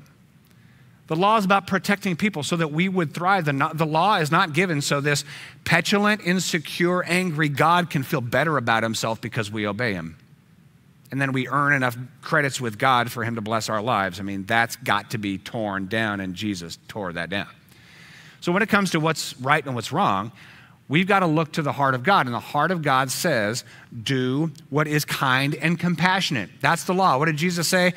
The 1.12 1.16
law 1.16 1.36
is 1.36 1.44
about 1.44 1.66
protecting 1.66 2.16
people 2.16 2.42
so 2.42 2.56
that 2.56 2.72
we 2.72 2.88
would 2.88 3.12
thrive. 3.12 3.44
The, 3.44 3.70
the 3.74 3.84
law 3.84 4.16
is 4.16 4.30
not 4.30 4.54
given 4.54 4.80
so 4.80 5.02
this 5.02 5.26
petulant, 5.62 6.22
insecure, 6.26 7.02
angry 7.02 7.50
God 7.50 7.90
can 7.90 8.02
feel 8.02 8.22
better 8.22 8.56
about 8.56 8.82
himself 8.82 9.20
because 9.20 9.50
we 9.50 9.66
obey 9.66 9.92
him. 9.92 10.16
And 11.10 11.20
then 11.20 11.32
we 11.32 11.48
earn 11.48 11.74
enough 11.74 11.98
credits 12.22 12.62
with 12.62 12.78
God 12.78 13.12
for 13.12 13.24
him 13.24 13.34
to 13.34 13.42
bless 13.42 13.68
our 13.68 13.82
lives. 13.82 14.20
I 14.20 14.22
mean, 14.22 14.46
that's 14.46 14.76
got 14.76 15.10
to 15.10 15.18
be 15.18 15.36
torn 15.36 15.86
down, 15.86 16.20
and 16.20 16.34
Jesus 16.34 16.78
tore 16.88 17.12
that 17.12 17.28
down. 17.28 17.48
So 18.40 18.50
when 18.50 18.62
it 18.62 18.70
comes 18.70 18.92
to 18.92 18.98
what's 18.98 19.38
right 19.38 19.62
and 19.66 19.74
what's 19.74 19.92
wrong, 19.92 20.32
we've 20.88 21.06
got 21.06 21.18
to 21.18 21.26
look 21.26 21.52
to 21.52 21.62
the 21.62 21.72
heart 21.72 21.94
of 21.94 22.04
God. 22.04 22.24
And 22.24 22.34
the 22.34 22.40
heart 22.40 22.70
of 22.70 22.80
God 22.80 23.10
says, 23.10 23.64
do 24.02 24.50
what 24.70 24.88
is 24.88 25.04
kind 25.04 25.56
and 25.56 25.78
compassionate. 25.78 26.48
That's 26.62 26.84
the 26.84 26.94
law. 26.94 27.18
What 27.18 27.26
did 27.26 27.36
Jesus 27.36 27.68
say? 27.68 27.92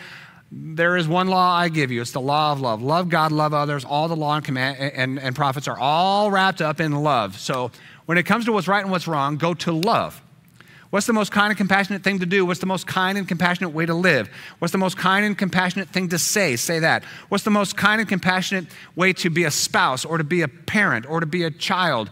There 0.52 0.96
is 0.96 1.08
one 1.08 1.28
law 1.28 1.56
I 1.56 1.70
give 1.70 1.92
you. 1.92 2.02
It's 2.02 2.12
the 2.12 2.22
law 2.22 2.52
of 2.52 2.62
love. 2.62 2.82
Love 2.82 3.10
God, 3.10 3.32
love 3.32 3.54
others. 3.54 3.84
All 3.84 4.08
the 4.08 4.16
law 4.16 4.36
and, 4.36 4.46
command, 4.46 4.78
and, 4.78 5.20
and 5.20 5.36
prophets 5.36 5.68
are 5.68 5.78
all 5.78 6.32
wrapped 6.32 6.62
up 6.62 6.80
in 6.80 6.92
love. 6.92 7.38
So 7.40 7.72
when 8.06 8.18
it 8.18 8.24
comes 8.24 8.46
to 8.46 8.52
what's 8.52 8.68
right 8.68 8.82
and 8.82 8.92
what's 8.92 9.08
wrong, 9.08 9.38
go 9.38 9.54
to 9.56 9.72
love. 9.72 10.22
What's 10.92 11.08
the 11.08 11.14
most 11.14 11.32
kind 11.32 11.50
and 11.50 11.58
compassionate 11.58 12.04
thing 12.04 12.20
to 12.20 12.26
do? 12.26 12.46
What's 12.46 12.62
the 12.62 12.68
most 12.68 12.88
kind 12.88 13.18
and 13.18 13.28
compassionate 13.28 13.74
way 13.74 13.86
to 13.86 13.94
live? 13.94 14.30
What's 14.60 14.72
the 14.72 14.78
most 14.78 14.98
kind 14.98 15.26
and 15.26 15.38
compassionate 15.38 15.90
thing 15.90 16.10
to 16.10 16.20
say? 16.20 16.56
Say 16.56 16.80
that. 16.80 17.04
What's 17.28 17.44
the 17.44 17.50
most 17.50 17.76
kind 17.76 18.00
and 18.00 18.08
compassionate 18.08 18.68
way 18.96 19.12
to 19.14 19.30
be 19.30 19.44
a 19.44 19.52
spouse 19.52 20.06
or 20.06 20.18
to 20.18 20.24
be 20.24 20.42
a 20.42 20.48
parent 20.48 21.06
or 21.10 21.20
to 21.20 21.26
be 21.26 21.44
a 21.44 21.52
child? 21.52 22.12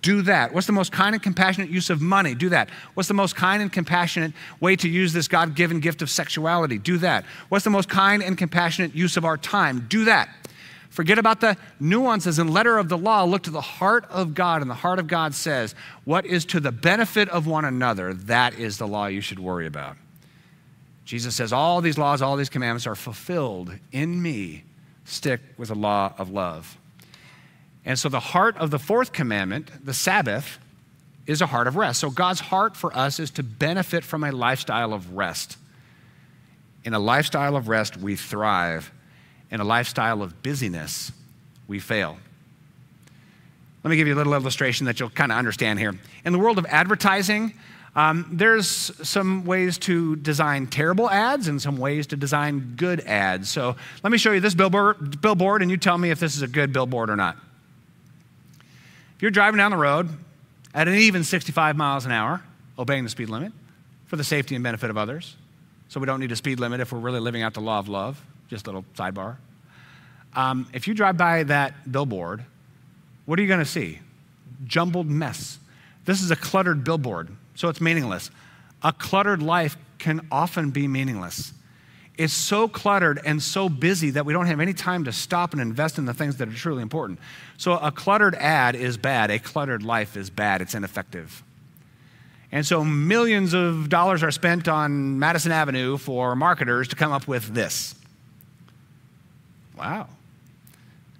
Do 0.00 0.22
that. 0.22 0.52
What's 0.52 0.66
the 0.66 0.72
most 0.72 0.90
kind 0.90 1.14
and 1.14 1.22
compassionate 1.22 1.70
use 1.70 1.90
of 1.90 2.00
money? 2.00 2.34
Do 2.34 2.48
that. 2.48 2.70
What's 2.94 3.08
the 3.08 3.14
most 3.14 3.36
kind 3.36 3.62
and 3.62 3.72
compassionate 3.72 4.32
way 4.60 4.74
to 4.76 4.88
use 4.88 5.12
this 5.12 5.28
God 5.28 5.54
given 5.54 5.78
gift 5.78 6.02
of 6.02 6.10
sexuality? 6.10 6.78
Do 6.78 6.98
that. 6.98 7.24
What's 7.48 7.64
the 7.64 7.70
most 7.70 7.88
kind 7.88 8.22
and 8.22 8.36
compassionate 8.36 8.94
use 8.94 9.16
of 9.16 9.24
our 9.24 9.36
time? 9.36 9.86
Do 9.88 10.06
that. 10.06 10.28
Forget 10.96 11.18
about 11.18 11.40
the 11.40 11.56
nuances 11.78 12.38
and 12.38 12.50
letter 12.50 12.78
of 12.78 12.88
the 12.88 12.96
law. 12.96 13.24
Look 13.24 13.42
to 13.42 13.50
the 13.50 13.60
heart 13.60 14.06
of 14.10 14.34
God, 14.34 14.62
and 14.62 14.70
the 14.70 14.74
heart 14.74 14.98
of 14.98 15.06
God 15.06 15.34
says, 15.34 15.74
What 16.04 16.24
is 16.24 16.44
to 16.46 16.58
the 16.58 16.72
benefit 16.72 17.28
of 17.28 17.46
one 17.46 17.66
another, 17.66 18.14
that 18.14 18.54
is 18.54 18.78
the 18.78 18.88
law 18.88 19.06
you 19.06 19.20
should 19.20 19.38
worry 19.38 19.66
about. 19.66 19.96
Jesus 21.04 21.36
says, 21.36 21.52
All 21.52 21.80
these 21.80 21.98
laws, 21.98 22.22
all 22.22 22.36
these 22.36 22.48
commandments 22.48 22.86
are 22.86 22.94
fulfilled 22.94 23.72
in 23.92 24.20
me. 24.22 24.64
Stick 25.04 25.40
with 25.56 25.68
the 25.68 25.74
law 25.74 26.14
of 26.18 26.30
love. 26.30 26.78
And 27.86 27.98
so, 27.98 28.10
the 28.10 28.20
heart 28.20 28.58
of 28.58 28.70
the 28.70 28.78
fourth 28.78 29.12
commandment, 29.12 29.70
the 29.82 29.94
Sabbath, 29.94 30.58
is 31.26 31.42
a 31.42 31.46
heart 31.46 31.66
of 31.66 31.76
rest. 31.76 32.00
So 32.00 32.10
God's 32.10 32.40
heart 32.40 32.76
for 32.76 32.96
us 32.96 33.18
is 33.18 33.30
to 33.32 33.42
benefit 33.42 34.04
from 34.04 34.24
a 34.24 34.32
lifestyle 34.32 34.92
of 34.92 35.14
rest. 35.14 35.56
In 36.84 36.94
a 36.94 36.98
lifestyle 36.98 37.56
of 37.56 37.68
rest, 37.68 37.96
we 37.96 38.16
thrive. 38.16 38.92
In 39.50 39.60
a 39.60 39.64
lifestyle 39.64 40.22
of 40.22 40.42
busyness, 40.42 41.12
we 41.66 41.80
fail. 41.80 42.18
Let 43.82 43.90
me 43.90 43.96
give 43.96 44.08
you 44.08 44.14
a 44.14 44.16
little 44.16 44.34
illustration 44.34 44.86
that 44.86 44.98
you'll 44.98 45.10
kind 45.10 45.32
of 45.32 45.38
understand 45.38 45.78
here. 45.78 45.94
In 46.24 46.32
the 46.32 46.38
world 46.38 46.58
of 46.58 46.66
advertising, 46.66 47.54
um, 47.94 48.28
there's 48.32 48.68
some 48.68 49.44
ways 49.44 49.78
to 49.78 50.16
design 50.16 50.66
terrible 50.66 51.08
ads 51.08 51.48
and 51.48 51.62
some 51.62 51.76
ways 51.76 52.06
to 52.08 52.16
design 52.16 52.74
good 52.76 53.00
ads. 53.00 53.48
So 53.48 53.74
let 54.02 54.10
me 54.10 54.18
show 54.18 54.32
you 54.32 54.40
this 54.40 54.54
billboard, 54.54 55.20
billboard 55.20 55.62
and 55.62 55.70
you 55.70 55.76
tell 55.76 55.96
me 55.98 56.10
if 56.10 56.20
this 56.20 56.36
is 56.36 56.42
a 56.42 56.48
good 56.48 56.72
billboard 56.72 57.10
or 57.10 57.16
not. 57.16 57.36
If 59.16 59.22
you're 59.22 59.30
driving 59.30 59.56
down 59.56 59.70
the 59.70 59.78
road 59.78 60.10
at 60.74 60.88
an 60.88 60.94
even 60.94 61.24
65 61.24 61.74
miles 61.74 62.04
an 62.04 62.12
hour, 62.12 62.42
obeying 62.78 63.02
the 63.02 63.08
speed 63.08 63.30
limit 63.30 63.50
for 64.04 64.16
the 64.16 64.24
safety 64.24 64.54
and 64.54 64.62
benefit 64.62 64.90
of 64.90 64.98
others, 64.98 65.36
so 65.88 65.98
we 66.00 66.04
don't 66.04 66.20
need 66.20 66.32
a 66.32 66.36
speed 66.36 66.60
limit 66.60 66.80
if 66.80 66.92
we're 66.92 66.98
really 66.98 67.20
living 67.20 67.42
out 67.42 67.54
the 67.54 67.62
law 67.62 67.78
of 67.78 67.88
love, 67.88 68.22
just 68.48 68.66
a 68.66 68.70
little 68.70 68.84
sidebar. 68.94 69.36
Um, 70.34 70.68
if 70.74 70.86
you 70.86 70.92
drive 70.92 71.16
by 71.16 71.44
that 71.44 71.90
billboard, 71.90 72.44
what 73.24 73.38
are 73.38 73.42
you 73.42 73.48
going 73.48 73.60
to 73.60 73.64
see? 73.64 74.00
Jumbled 74.66 75.08
mess. 75.08 75.58
This 76.04 76.20
is 76.20 76.30
a 76.30 76.36
cluttered 76.36 76.84
billboard, 76.84 77.30
so 77.54 77.70
it's 77.70 77.80
meaningless. 77.80 78.30
A 78.82 78.92
cluttered 78.92 79.42
life 79.42 79.78
can 79.98 80.26
often 80.30 80.72
be 80.72 80.86
meaningless. 80.86 81.54
It's 82.18 82.32
so 82.32 82.66
cluttered 82.66 83.20
and 83.24 83.42
so 83.42 83.68
busy 83.68 84.10
that 84.10 84.24
we 84.24 84.32
don't 84.32 84.46
have 84.46 84.60
any 84.60 84.72
time 84.72 85.04
to 85.04 85.12
stop 85.12 85.52
and 85.52 85.60
invest 85.60 85.98
in 85.98 86.06
the 86.06 86.14
things 86.14 86.38
that 86.38 86.48
are 86.48 86.52
truly 86.52 86.80
important. 86.80 87.18
So, 87.58 87.72
a 87.72 87.92
cluttered 87.92 88.34
ad 88.36 88.74
is 88.74 88.96
bad. 88.96 89.30
A 89.30 89.38
cluttered 89.38 89.82
life 89.82 90.16
is 90.16 90.30
bad. 90.30 90.62
It's 90.62 90.74
ineffective. 90.74 91.42
And 92.50 92.64
so, 92.64 92.82
millions 92.84 93.52
of 93.52 93.90
dollars 93.90 94.22
are 94.22 94.30
spent 94.30 94.66
on 94.66 95.18
Madison 95.18 95.52
Avenue 95.52 95.98
for 95.98 96.34
marketers 96.34 96.88
to 96.88 96.96
come 96.96 97.12
up 97.12 97.28
with 97.28 97.52
this. 97.52 97.94
Wow. 99.76 100.08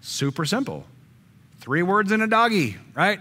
Super 0.01 0.47
simple. 0.47 0.87
Three 1.61 1.83
words 1.83 2.11
in 2.11 2.23
a 2.23 2.27
doggy, 2.27 2.77
right? 2.95 3.21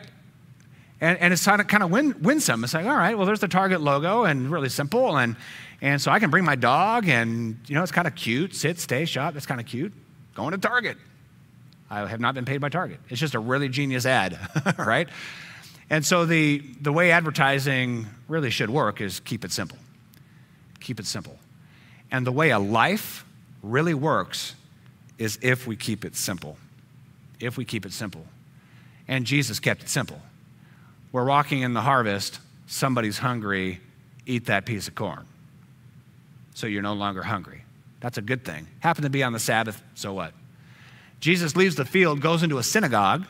And, 1.01 1.17
and 1.19 1.33
it's 1.33 1.43
kind 1.43 1.59
of, 1.59 1.67
kind 1.67 1.83
of 1.83 1.91
win, 1.91 2.15
winsome. 2.21 2.63
It's 2.63 2.73
like, 2.73 2.85
all 2.85 2.95
right, 2.95 3.17
well, 3.17 3.25
there's 3.25 3.41
the 3.41 3.49
Target 3.49 3.81
logo 3.81 4.23
and 4.23 4.49
really 4.49 4.69
simple. 4.69 5.17
And, 5.17 5.35
and 5.81 6.01
so 6.01 6.11
I 6.11 6.19
can 6.19 6.29
bring 6.29 6.45
my 6.45 6.55
dog 6.55 7.07
and, 7.07 7.57
you 7.67 7.75
know, 7.75 7.83
it's 7.83 7.91
kind 7.91 8.07
of 8.07 8.15
cute. 8.15 8.55
Sit, 8.55 8.79
stay, 8.79 9.05
shop. 9.05 9.35
It's 9.35 9.45
kind 9.45 9.59
of 9.59 9.67
cute. 9.67 9.93
Going 10.33 10.51
to 10.51 10.57
Target. 10.57 10.97
I 11.89 12.07
have 12.07 12.19
not 12.19 12.33
been 12.33 12.45
paid 12.45 12.59
by 12.59 12.69
Target. 12.69 12.99
It's 13.09 13.19
just 13.19 13.35
a 13.35 13.39
really 13.39 13.69
genius 13.69 14.05
ad, 14.05 14.37
right? 14.77 15.07
And 15.89 16.05
so 16.05 16.25
the, 16.25 16.59
the 16.81 16.91
way 16.91 17.11
advertising 17.11 18.07
really 18.27 18.49
should 18.49 18.69
work 18.69 19.01
is 19.01 19.19
keep 19.19 19.45
it 19.45 19.51
simple. 19.51 19.77
Keep 20.79 20.99
it 20.99 21.05
simple. 21.05 21.37
And 22.11 22.25
the 22.25 22.31
way 22.31 22.49
a 22.49 22.59
life 22.59 23.25
really 23.61 23.93
works 23.93 24.55
is 25.17 25.37
if 25.41 25.67
we 25.67 25.75
keep 25.75 26.05
it 26.05 26.15
simple. 26.15 26.57
If 27.39 27.57
we 27.57 27.65
keep 27.65 27.85
it 27.85 27.93
simple. 27.93 28.25
And 29.07 29.25
Jesus 29.25 29.59
kept 29.59 29.83
it 29.83 29.89
simple. 29.89 30.21
We're 31.11 31.25
walking 31.25 31.61
in 31.61 31.73
the 31.73 31.81
harvest, 31.81 32.39
somebody's 32.67 33.19
hungry, 33.19 33.79
eat 34.25 34.47
that 34.47 34.65
piece 34.65 34.87
of 34.87 34.95
corn. 34.95 35.25
So 36.55 36.65
you're 36.65 36.81
no 36.81 36.93
longer 36.93 37.21
hungry. 37.21 37.63
That's 37.99 38.17
a 38.17 38.21
good 38.21 38.43
thing. 38.43 38.67
Happen 38.79 39.03
to 39.03 39.09
be 39.09 39.21
on 39.21 39.33
the 39.33 39.39
Sabbath, 39.39 39.81
so 39.93 40.13
what? 40.13 40.33
Jesus 41.19 41.55
leaves 41.55 41.75
the 41.75 41.85
field, 41.85 42.21
goes 42.21 42.41
into 42.41 42.57
a 42.57 42.63
synagogue, 42.63 43.25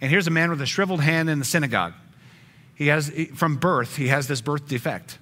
and 0.00 0.10
here's 0.10 0.26
a 0.26 0.30
man 0.30 0.50
with 0.50 0.60
a 0.60 0.66
shriveled 0.66 1.00
hand 1.00 1.30
in 1.30 1.38
the 1.38 1.44
synagogue. 1.44 1.94
He 2.74 2.88
has, 2.88 3.10
from 3.34 3.56
birth, 3.56 3.96
he 3.96 4.08
has 4.08 4.28
this 4.28 4.42
birth 4.42 4.68
defect. 4.68 5.18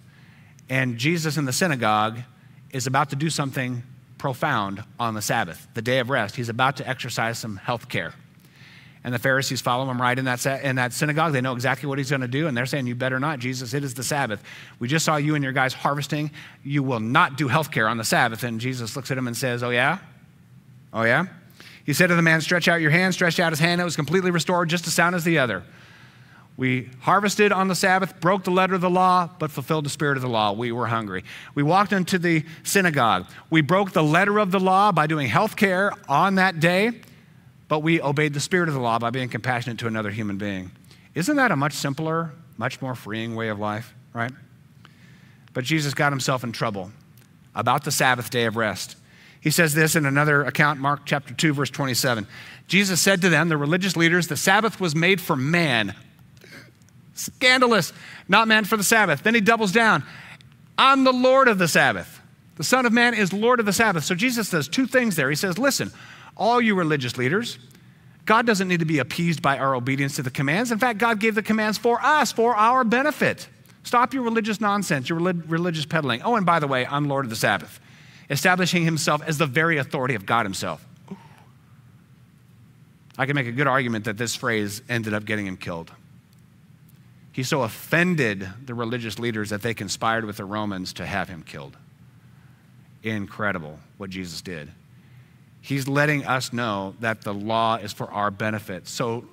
And 0.69 0.99
Jesus 0.99 1.37
in 1.37 1.45
the 1.45 1.53
synagogue 1.53 2.19
is 2.71 2.87
about 2.87 3.11
to 3.11 3.17
do 3.17 3.31
something 3.31 3.85
profound 4.19 4.83
on 4.99 5.15
the 5.15 5.23
Sabbath, 5.23 5.69
the 5.75 5.83
day 5.83 6.01
of 6.01 6.11
rest. 6.11 6.35
He's 6.35 6.49
about 6.49 6.77
to 6.79 6.89
exercise 6.89 7.39
some 7.39 7.57
health 7.57 7.89
care 7.89 8.15
and 9.05 9.13
the 9.13 9.19
Pharisees 9.19 9.61
follow 9.61 9.89
him 9.91 10.01
right 10.01 10.19
in 10.19 10.25
that, 10.25 10.45
in 10.65 10.77
that 10.77 10.95
synagogue. 10.95 11.35
They 11.35 11.43
know 11.43 11.53
exactly 11.53 11.87
what 11.87 11.99
he's 11.99 12.09
going 12.09 12.23
to 12.23 12.29
do, 12.29 12.49
and 12.49 12.57
they're 12.57 12.65
saying, 12.65 12.87
You 12.87 12.95
better 12.95 13.21
not, 13.21 13.39
Jesus. 13.39 13.75
It 13.75 13.85
is 13.85 13.93
the 13.93 14.03
Sabbath. 14.03 14.43
We 14.79 14.89
just 14.89 15.05
saw 15.05 15.17
you 15.17 15.35
and 15.35 15.45
your 15.45 15.53
guys 15.53 15.75
harvesting. 15.75 16.31
You 16.65 16.83
will 16.83 17.01
not 17.01 17.37
do 17.37 17.47
health 17.49 17.71
care 17.71 17.87
on 17.87 17.99
the 17.99 18.05
Sabbath. 18.05 18.43
And 18.45 18.59
Jesus 18.59 18.97
looks 18.97 19.11
at 19.11 19.19
him 19.19 19.27
and 19.27 19.37
says, 19.37 19.63
Oh, 19.63 19.69
yeah? 19.69 19.99
Oh, 20.95 21.03
yeah? 21.03 21.27
He 21.85 21.93
said 21.93 22.07
to 22.07 22.15
the 22.15 22.23
man, 22.23 22.41
Stretch 22.41 22.67
out 22.67 22.81
your 22.81 22.91
hand. 22.91 23.13
Stretched 23.13 23.41
out 23.41 23.53
his 23.53 23.61
hand. 23.61 23.79
It 23.79 23.85
was 23.85 23.95
completely 23.95 24.31
restored, 24.31 24.71
just 24.71 24.87
as 24.87 24.95
sound 24.95 25.15
as 25.15 25.23
the 25.23 25.39
other. 25.39 25.63
We 26.57 26.89
harvested 27.01 27.53
on 27.53 27.69
the 27.69 27.75
Sabbath, 27.75 28.21
broke 28.21 28.45
the 28.45 28.53
letter 28.53 28.75
of 28.75 28.81
the 28.81 28.89
law, 28.89 29.29
but 29.39 29.51
fulfilled 29.51 29.85
the 29.85 29.91
spirit 29.91 30.17
of 30.17 30.23
the 30.23 30.29
law. 30.29 30.53
We 30.53 30.73
were 30.73 30.87
hungry. 30.87 31.25
We 31.55 31.63
walked 31.63 31.93
into 31.93 32.19
the 32.19 32.45
synagogue. 32.63 33.27
We 33.51 33.61
broke 33.61 33.91
the 33.91 34.05
letter 34.05 34.39
of 34.39 34.51
the 34.51 34.61
law 34.61 34.93
by 34.93 35.09
doing 35.09 35.29
health 35.29 35.57
care 35.57 35.93
on 36.09 36.37
that 36.37 36.61
day 36.61 37.03
but 37.75 37.81
we 37.81 38.01
obeyed 38.01 38.33
the 38.33 38.39
spirit 38.39 38.69
of 38.69 38.75
the 38.77 38.81
law 38.81 39.01
by 39.01 39.11
being 39.11 39.29
compassionate 39.29 39.81
to 39.81 39.89
another 39.89 40.13
human 40.13 40.39
being. 40.39 40.71
Isn't 41.17 41.35
that 41.35 41.51
a 41.51 41.57
much 41.57 41.73
simpler, 41.73 42.31
much 42.57 42.81
more 42.81 42.95
freeing 42.95 43.35
way 43.35 43.49
of 43.49 43.59
life, 43.59 43.93
right? 44.13 44.31
But 45.53 45.65
Jesus 45.65 45.93
got 45.93 46.13
himself 46.13 46.45
in 46.45 46.53
trouble 46.53 46.93
about 47.53 47.83
the 47.83 47.91
Sabbath 47.91 48.31
day 48.31 48.45
of 48.45 48.55
rest. 48.55 48.97
He 49.41 49.51
says 49.51 49.75
this 49.75 49.97
in 49.97 50.07
another 50.07 50.45
account, 50.45 50.79
Mark 50.79 51.01
chapter 51.05 51.35
2, 51.35 51.53
verse 51.53 51.71
27. 51.71 52.29
Jesus 52.69 53.01
said 53.01 53.21
to 53.23 53.29
them, 53.29 53.49
the 53.49 53.57
religious 53.57 53.97
leaders, 53.97 54.29
the 54.29 54.37
Sabbath 54.37 54.79
was 54.79 54.95
made 54.95 55.21
for 55.21 55.35
man. 55.35 55.97
Scandalous, 57.15 57.93
not 58.29 58.47
man 58.47 58.67
for 58.67 58.77
the 58.77 58.85
Sabbath. 58.85 59.25
Then 59.25 59.35
he 59.35 59.41
doubles 59.41 59.73
down. 59.73 60.05
I'm 60.79 61.03
the 61.03 61.13
Lord 61.13 61.49
of 61.49 61.59
the 61.59 61.67
Sabbath. 61.67 62.21
The 62.55 62.63
Son 62.63 62.87
of 62.87 62.93
Man 62.93 63.15
is 63.15 63.33
Lord 63.33 63.59
of 63.59 63.67
the 63.67 63.73
Sabbath. 63.73 64.05
So 64.05 64.15
Jesus 64.15 64.51
does 64.51 64.69
two 64.69 64.87
things 64.87 65.17
there. 65.17 65.29
He 65.29 65.35
says, 65.35 65.59
Listen, 65.59 65.91
all 66.37 66.61
you 66.61 66.75
religious 66.75 67.17
leaders, 67.17 67.59
God 68.27 68.47
doesn't 68.47 68.69
need 68.69 68.81
to 68.81 68.87
be 68.87 68.99
appeased 68.99 69.43
by 69.43 69.59
our 69.59 69.75
obedience 69.75 70.17
to 70.17 70.23
the 70.23 70.31
commands. 70.31 70.73
In 70.73 70.79
fact, 70.79 70.99
God 70.99 71.21
gave 71.21 71.35
the 71.35 71.43
commands 71.43 71.79
for 71.79 72.01
us, 72.03 72.33
for 72.33 72.57
our 72.57 72.85
benefit. 72.85 73.49
Stop 73.83 74.15
your 74.15 74.23
religious 74.23 74.61
nonsense, 74.61 75.09
your 75.09 75.19
religious 75.19 75.85
peddling. 75.85 76.23
Oh, 76.23 76.37
and 76.37 76.47
by 76.47 76.59
the 76.59 76.67
way, 76.67 76.87
I'm 76.87 77.07
Lord 77.07 77.27
of 77.27 77.31
the 77.31 77.37
Sabbath, 77.37 77.81
establishing 78.31 78.85
himself 78.85 79.23
as 79.23 79.37
the 79.37 79.47
very 79.47 79.77
authority 79.77 80.15
of 80.15 80.25
God 80.25 80.47
himself. 80.47 80.85
I 83.19 83.27
can 83.27 83.37
make 83.37 83.47
a 83.47 83.53
good 83.53 83.67
argument 83.67 84.07
that 84.07 84.17
this 84.17 84.35
phrase 84.35 84.83
ended 84.89 85.13
up 85.13 85.25
getting 85.25 85.47
him 85.47 85.57
killed. 85.57 85.93
He 87.31 87.43
so 87.43 87.63
offended 87.63 88.49
the 88.65 88.75
religious 88.75 89.19
leaders 89.19 89.51
that 89.51 89.61
they 89.61 89.75
conspired 89.75 90.25
with 90.25 90.37
the 90.37 90.45
Romans 90.45 90.93
to 90.95 91.07
have 91.07 91.29
him 91.29 91.43
killed. 91.43 91.77
Incredible 93.03 93.79
what 93.99 94.09
Jesus 94.11 94.41
did. 94.41 94.71
He's 95.65 95.89
letting 95.89 96.27
us 96.27 96.53
know 96.53 96.95
that 97.01 97.23
the 97.23 97.33
law 97.33 97.77
is 97.77 97.91
for 97.91 98.11
our 98.11 98.31
benefit. 98.31 98.87
So 98.87 99.25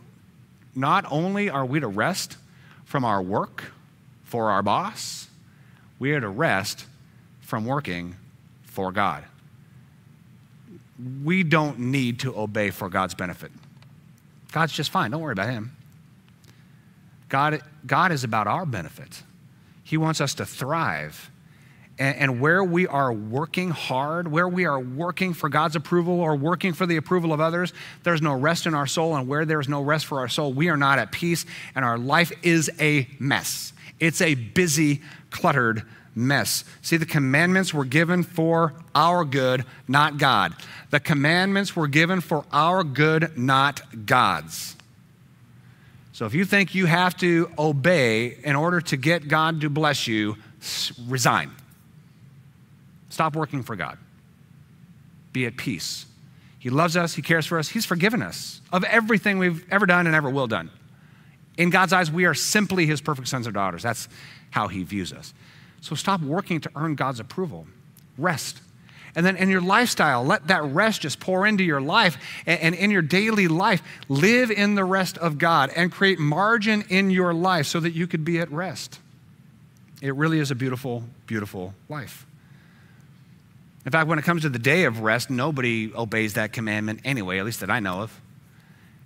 not 0.74 1.04
only 1.12 1.50
are 1.50 1.66
we 1.66 1.82
to 1.82 1.90
rest 1.90 2.38
from 2.86 3.04
our 3.04 3.22
work 3.22 3.74
for 4.24 4.50
our 4.50 4.64
boss, 4.64 5.28
we 6.00 6.14
are 6.14 6.22
to 6.22 6.30
rest 6.30 6.86
from 7.42 7.66
working 7.66 8.16
for 8.64 8.94
God. 8.94 9.26
We 11.22 11.44
don't 11.44 11.78
need 11.78 12.20
to 12.22 12.40
obey 12.40 12.70
for 12.70 12.88
God's 12.88 13.14
benefit. 13.14 13.52
God's 14.54 14.72
just 14.72 14.90
fine. 14.90 15.12
Don't 15.12 15.20
worry 15.20 15.34
about 15.34 15.50
him. 15.50 15.76
God, 17.28 17.62
God 17.86 18.14
is 18.14 18.24
about 18.24 18.48
our 18.48 18.66
benefit. 18.66 19.22
He 19.84 19.98
wants 19.98 20.22
us 20.22 20.34
to 20.36 20.46
thrive 20.46 21.30
and, 22.02 22.18
and 22.18 22.42
where 22.42 22.64
we 22.64 22.88
are 22.88 23.14
working 23.14 23.70
hard, 23.70 24.28
where 24.28 24.48
we 24.48 24.66
are 24.66 24.80
working 24.80 25.36
for 25.36 25.50
God's 25.50 25.76
approval 25.76 26.20
or 26.20 26.36
working 26.36 26.74
for 26.74 26.88
the 26.88 26.98
approval 26.98 27.32
of 27.32 27.40
others, 27.40 27.74
there's 28.02 28.24
no 28.24 28.34
rest 28.34 28.66
in 28.66 28.74
our 28.74 28.88
soul. 28.88 29.16
And 29.16 29.28
where 29.28 29.46
there's 29.46 29.70
no 29.70 29.82
rest 29.82 30.08
for 30.08 30.20
our 30.20 30.28
soul, 30.28 30.52
we 30.52 30.70
are 30.70 30.78
not 30.78 30.98
at 30.98 31.12
peace, 31.12 31.46
and 31.76 31.86
our 31.86 32.00
life 32.00 32.32
is 32.42 32.72
a 32.80 33.08
mess. 33.20 33.72
It's 34.00 34.20
a 34.20 34.34
busy, 34.34 35.02
cluttered 35.30 35.84
mess. 36.16 36.64
See, 36.82 36.98
the 36.98 37.06
commandments 37.06 37.72
were 37.72 37.86
given 37.86 38.24
for 38.24 38.74
our 38.96 39.24
good, 39.24 39.64
not 39.88 40.18
God. 40.18 40.56
The 40.90 41.00
commandments 41.00 41.76
were 41.76 41.88
given 41.88 42.20
for 42.20 42.46
our 42.52 42.84
good, 42.84 43.38
not 43.38 44.08
God's. 44.08 44.76
So 46.14 46.26
if 46.26 46.34
you 46.34 46.46
think 46.46 46.74
you 46.74 46.88
have 46.88 47.16
to 47.18 47.52
obey 47.60 48.38
in 48.44 48.56
order 48.56 48.82
to 48.82 48.98
get 48.98 49.28
God 49.28 49.62
to 49.62 49.70
bless 49.70 50.08
you, 50.08 50.38
resign. 51.08 51.52
Stop 53.12 53.36
working 53.36 53.62
for 53.62 53.76
God. 53.76 53.98
Be 55.34 55.46
at 55.46 55.58
peace. 55.58 56.06
He 56.58 56.70
loves 56.70 56.96
us, 56.98 57.14
He 57.14 57.22
cares 57.22 57.46
for 57.46 57.60
us, 57.60 57.70
He's 57.70 57.86
forgiven 57.86 58.22
us 58.22 58.62
of 58.72 58.84
everything 58.86 59.38
we've 59.38 59.66
ever 59.72 59.86
done 59.86 60.08
and 60.08 60.16
ever 60.16 60.30
will 60.30 60.48
done. 60.48 60.72
In 61.58 61.70
God's 61.70 61.94
eyes, 61.94 62.10
we 62.10 62.26
are 62.26 62.34
simply 62.34 62.86
His 62.86 63.02
perfect 63.02 63.28
sons 63.28 63.48
or 63.48 63.52
daughters. 63.52 63.84
That's 63.84 64.08
how 64.50 64.68
He 64.68 64.84
views 64.84 65.12
us. 65.12 65.34
So 65.82 65.96
stop 65.96 66.22
working 66.22 66.62
to 66.62 66.72
earn 66.76 66.96
God's 66.96 67.20
approval. 67.20 67.68
Rest. 68.18 68.62
And 69.14 69.26
then 69.26 69.36
in 69.36 69.50
your 69.50 69.62
lifestyle, 69.62 70.24
let 70.24 70.48
that 70.48 70.64
rest 70.64 71.02
just 71.02 71.20
pour 71.20 71.46
into 71.46 71.66
your 71.66 71.82
life. 71.82 72.18
And, 72.46 72.74
in 72.74 72.92
your 72.92 73.02
daily 73.02 73.50
life, 73.50 73.84
live 74.08 74.52
in 74.52 74.76
the 74.76 74.86
rest 74.86 75.18
of 75.18 75.38
God 75.38 75.70
and 75.76 75.92
create 75.92 76.18
margin 76.18 76.86
in 76.88 77.10
your 77.10 77.34
life 77.34 77.66
so 77.66 77.82
that 77.82 77.92
you 77.92 78.08
could 78.08 78.24
be 78.24 78.40
at 78.40 78.50
rest. 78.52 79.00
It 80.02 80.16
really 80.16 80.40
is 80.40 80.50
a 80.50 80.56
beautiful, 80.56 81.04
beautiful 81.26 81.74
life. 81.90 82.26
In 83.86 83.92
fact, 83.92 84.08
when 84.08 84.20
it 84.20 84.26
comes 84.26 84.44
to 84.44 84.50
the 84.50 84.60
day 84.60 84.84
of 84.84 85.02
rest, 85.02 85.30
nobody 85.30 85.92
obeys 85.94 86.34
that 86.34 86.54
commandment 86.54 87.02
anyway, 87.04 87.40
at 87.40 87.46
least 87.46 87.62
that 87.62 87.72
I 87.72 87.80
know 87.80 88.02
of. 88.02 88.22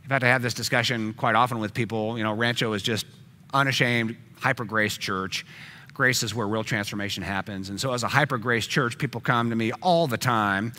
In 0.03 0.09
fact, 0.09 0.23
I 0.23 0.27
have 0.27 0.41
this 0.41 0.53
discussion 0.53 1.13
quite 1.13 1.35
often 1.35 1.59
with 1.59 1.73
people. 1.73 2.17
You 2.17 2.23
know, 2.23 2.33
Rancho 2.33 2.73
is 2.73 2.83
just 2.83 3.05
unashamed, 3.53 4.17
hyper 4.39 4.65
grace 4.65 4.97
church. 4.97 5.45
Grace 5.93 6.23
is 6.23 6.35
where 6.35 6.45
real 6.45 6.63
transformation 6.63 7.23
happens. 7.23 7.69
And 7.69 7.79
so, 7.79 7.93
as 7.93 8.03
a 8.03 8.07
hyper 8.09 8.37
grace 8.37 8.67
church, 8.67 8.97
people 8.97 9.21
come 9.21 9.49
to 9.49 9.55
me 9.55 9.71
all 9.81 10.07
the 10.07 10.17
time, 10.17 10.73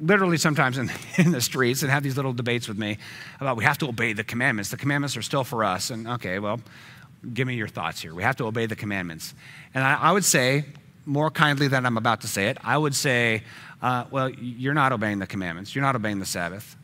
literally 0.00 0.36
sometimes 0.36 0.76
in, 0.76 0.90
in 1.16 1.30
the 1.30 1.40
streets, 1.40 1.82
and 1.82 1.90
have 1.92 2.02
these 2.02 2.16
little 2.16 2.32
debates 2.32 2.66
with 2.66 2.76
me 2.76 2.98
about 3.40 3.56
we 3.56 3.64
have 3.64 3.78
to 3.78 3.88
obey 3.88 4.12
the 4.12 4.24
commandments. 4.24 4.70
The 4.70 4.76
commandments 4.76 5.16
are 5.16 5.22
still 5.22 5.44
for 5.44 5.62
us. 5.62 5.90
And 5.90 6.08
okay, 6.08 6.40
well, 6.40 6.60
give 7.32 7.46
me 7.46 7.54
your 7.54 7.68
thoughts 7.68 8.02
here. 8.02 8.14
We 8.14 8.24
have 8.24 8.36
to 8.36 8.46
obey 8.46 8.66
the 8.66 8.76
commandments. 8.76 9.32
And 9.74 9.84
I, 9.84 9.94
I 9.94 10.12
would 10.12 10.24
say, 10.24 10.64
more 11.08 11.30
kindly 11.30 11.66
than 11.68 11.86
I'm 11.86 11.96
about 11.96 12.20
to 12.20 12.28
say 12.28 12.48
it, 12.48 12.58
I 12.62 12.76
would 12.76 12.94
say, 12.94 13.42
uh, 13.82 14.04
well, 14.10 14.28
you're 14.30 14.74
not 14.74 14.92
obeying 14.92 15.18
the 15.18 15.26
commandments. 15.26 15.74
You're 15.74 15.84
not 15.84 15.96
obeying 15.96 16.18
the 16.18 16.26
Sabbath. 16.26 16.76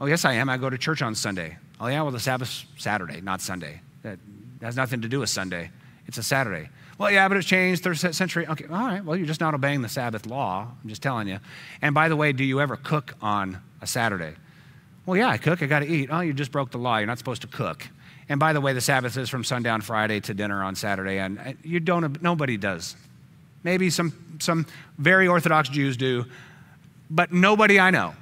Oh, 0.00 0.06
yes, 0.06 0.24
I 0.24 0.34
am. 0.34 0.50
I 0.50 0.56
go 0.56 0.68
to 0.68 0.76
church 0.76 1.00
on 1.00 1.14
Sunday. 1.14 1.56
Oh, 1.80 1.86
yeah, 1.86 2.02
well, 2.02 2.10
the 2.10 2.20
Sabbath's 2.20 2.66
Saturday, 2.76 3.20
not 3.20 3.40
Sunday. 3.40 3.80
That 4.02 4.18
has 4.60 4.76
nothing 4.76 5.00
to 5.02 5.08
do 5.08 5.20
with 5.20 5.30
Sunday. 5.30 5.70
It's 6.06 6.18
a 6.18 6.22
Saturday. 6.22 6.68
Well, 6.98 7.10
yeah, 7.10 7.28
but 7.28 7.36
it's 7.36 7.46
changed, 7.46 7.82
third 7.82 7.98
century. 7.98 8.46
Okay, 8.46 8.64
all 8.64 8.86
right, 8.86 9.04
well, 9.04 9.16
you're 9.16 9.26
just 9.26 9.40
not 9.40 9.54
obeying 9.54 9.82
the 9.82 9.88
Sabbath 9.88 10.26
law. 10.26 10.66
I'm 10.82 10.88
just 10.88 11.02
telling 11.02 11.28
you. 11.28 11.38
And 11.82 11.94
by 11.94 12.08
the 12.08 12.16
way, 12.16 12.32
do 12.32 12.44
you 12.44 12.60
ever 12.60 12.76
cook 12.76 13.14
on 13.20 13.60
a 13.80 13.86
Saturday? 13.86 14.34
Well, 15.04 15.16
yeah, 15.16 15.28
I 15.28 15.36
cook. 15.36 15.62
I 15.62 15.66
got 15.66 15.80
to 15.80 15.86
eat. 15.86 16.08
Oh, 16.10 16.20
you 16.20 16.32
just 16.32 16.50
broke 16.50 16.70
the 16.70 16.78
law. 16.78 16.96
You're 16.96 17.06
not 17.06 17.18
supposed 17.18 17.42
to 17.42 17.48
cook. 17.48 17.86
And 18.28 18.40
by 18.40 18.52
the 18.52 18.60
way, 18.60 18.72
the 18.72 18.80
Sabbath 18.80 19.16
is 19.16 19.28
from 19.28 19.44
sundown 19.44 19.82
Friday 19.82 20.20
to 20.20 20.34
dinner 20.34 20.64
on 20.64 20.74
Saturday, 20.74 21.18
and 21.18 21.56
you 21.62 21.78
don't, 21.78 22.20
nobody 22.22 22.56
does. 22.56 22.96
Maybe 23.62 23.90
some, 23.90 24.36
some 24.40 24.66
very 24.98 25.26
Orthodox 25.28 25.68
Jews 25.68 25.96
do, 25.96 26.26
but 27.10 27.32
nobody 27.32 27.80
I 27.80 27.90
know 27.90 28.14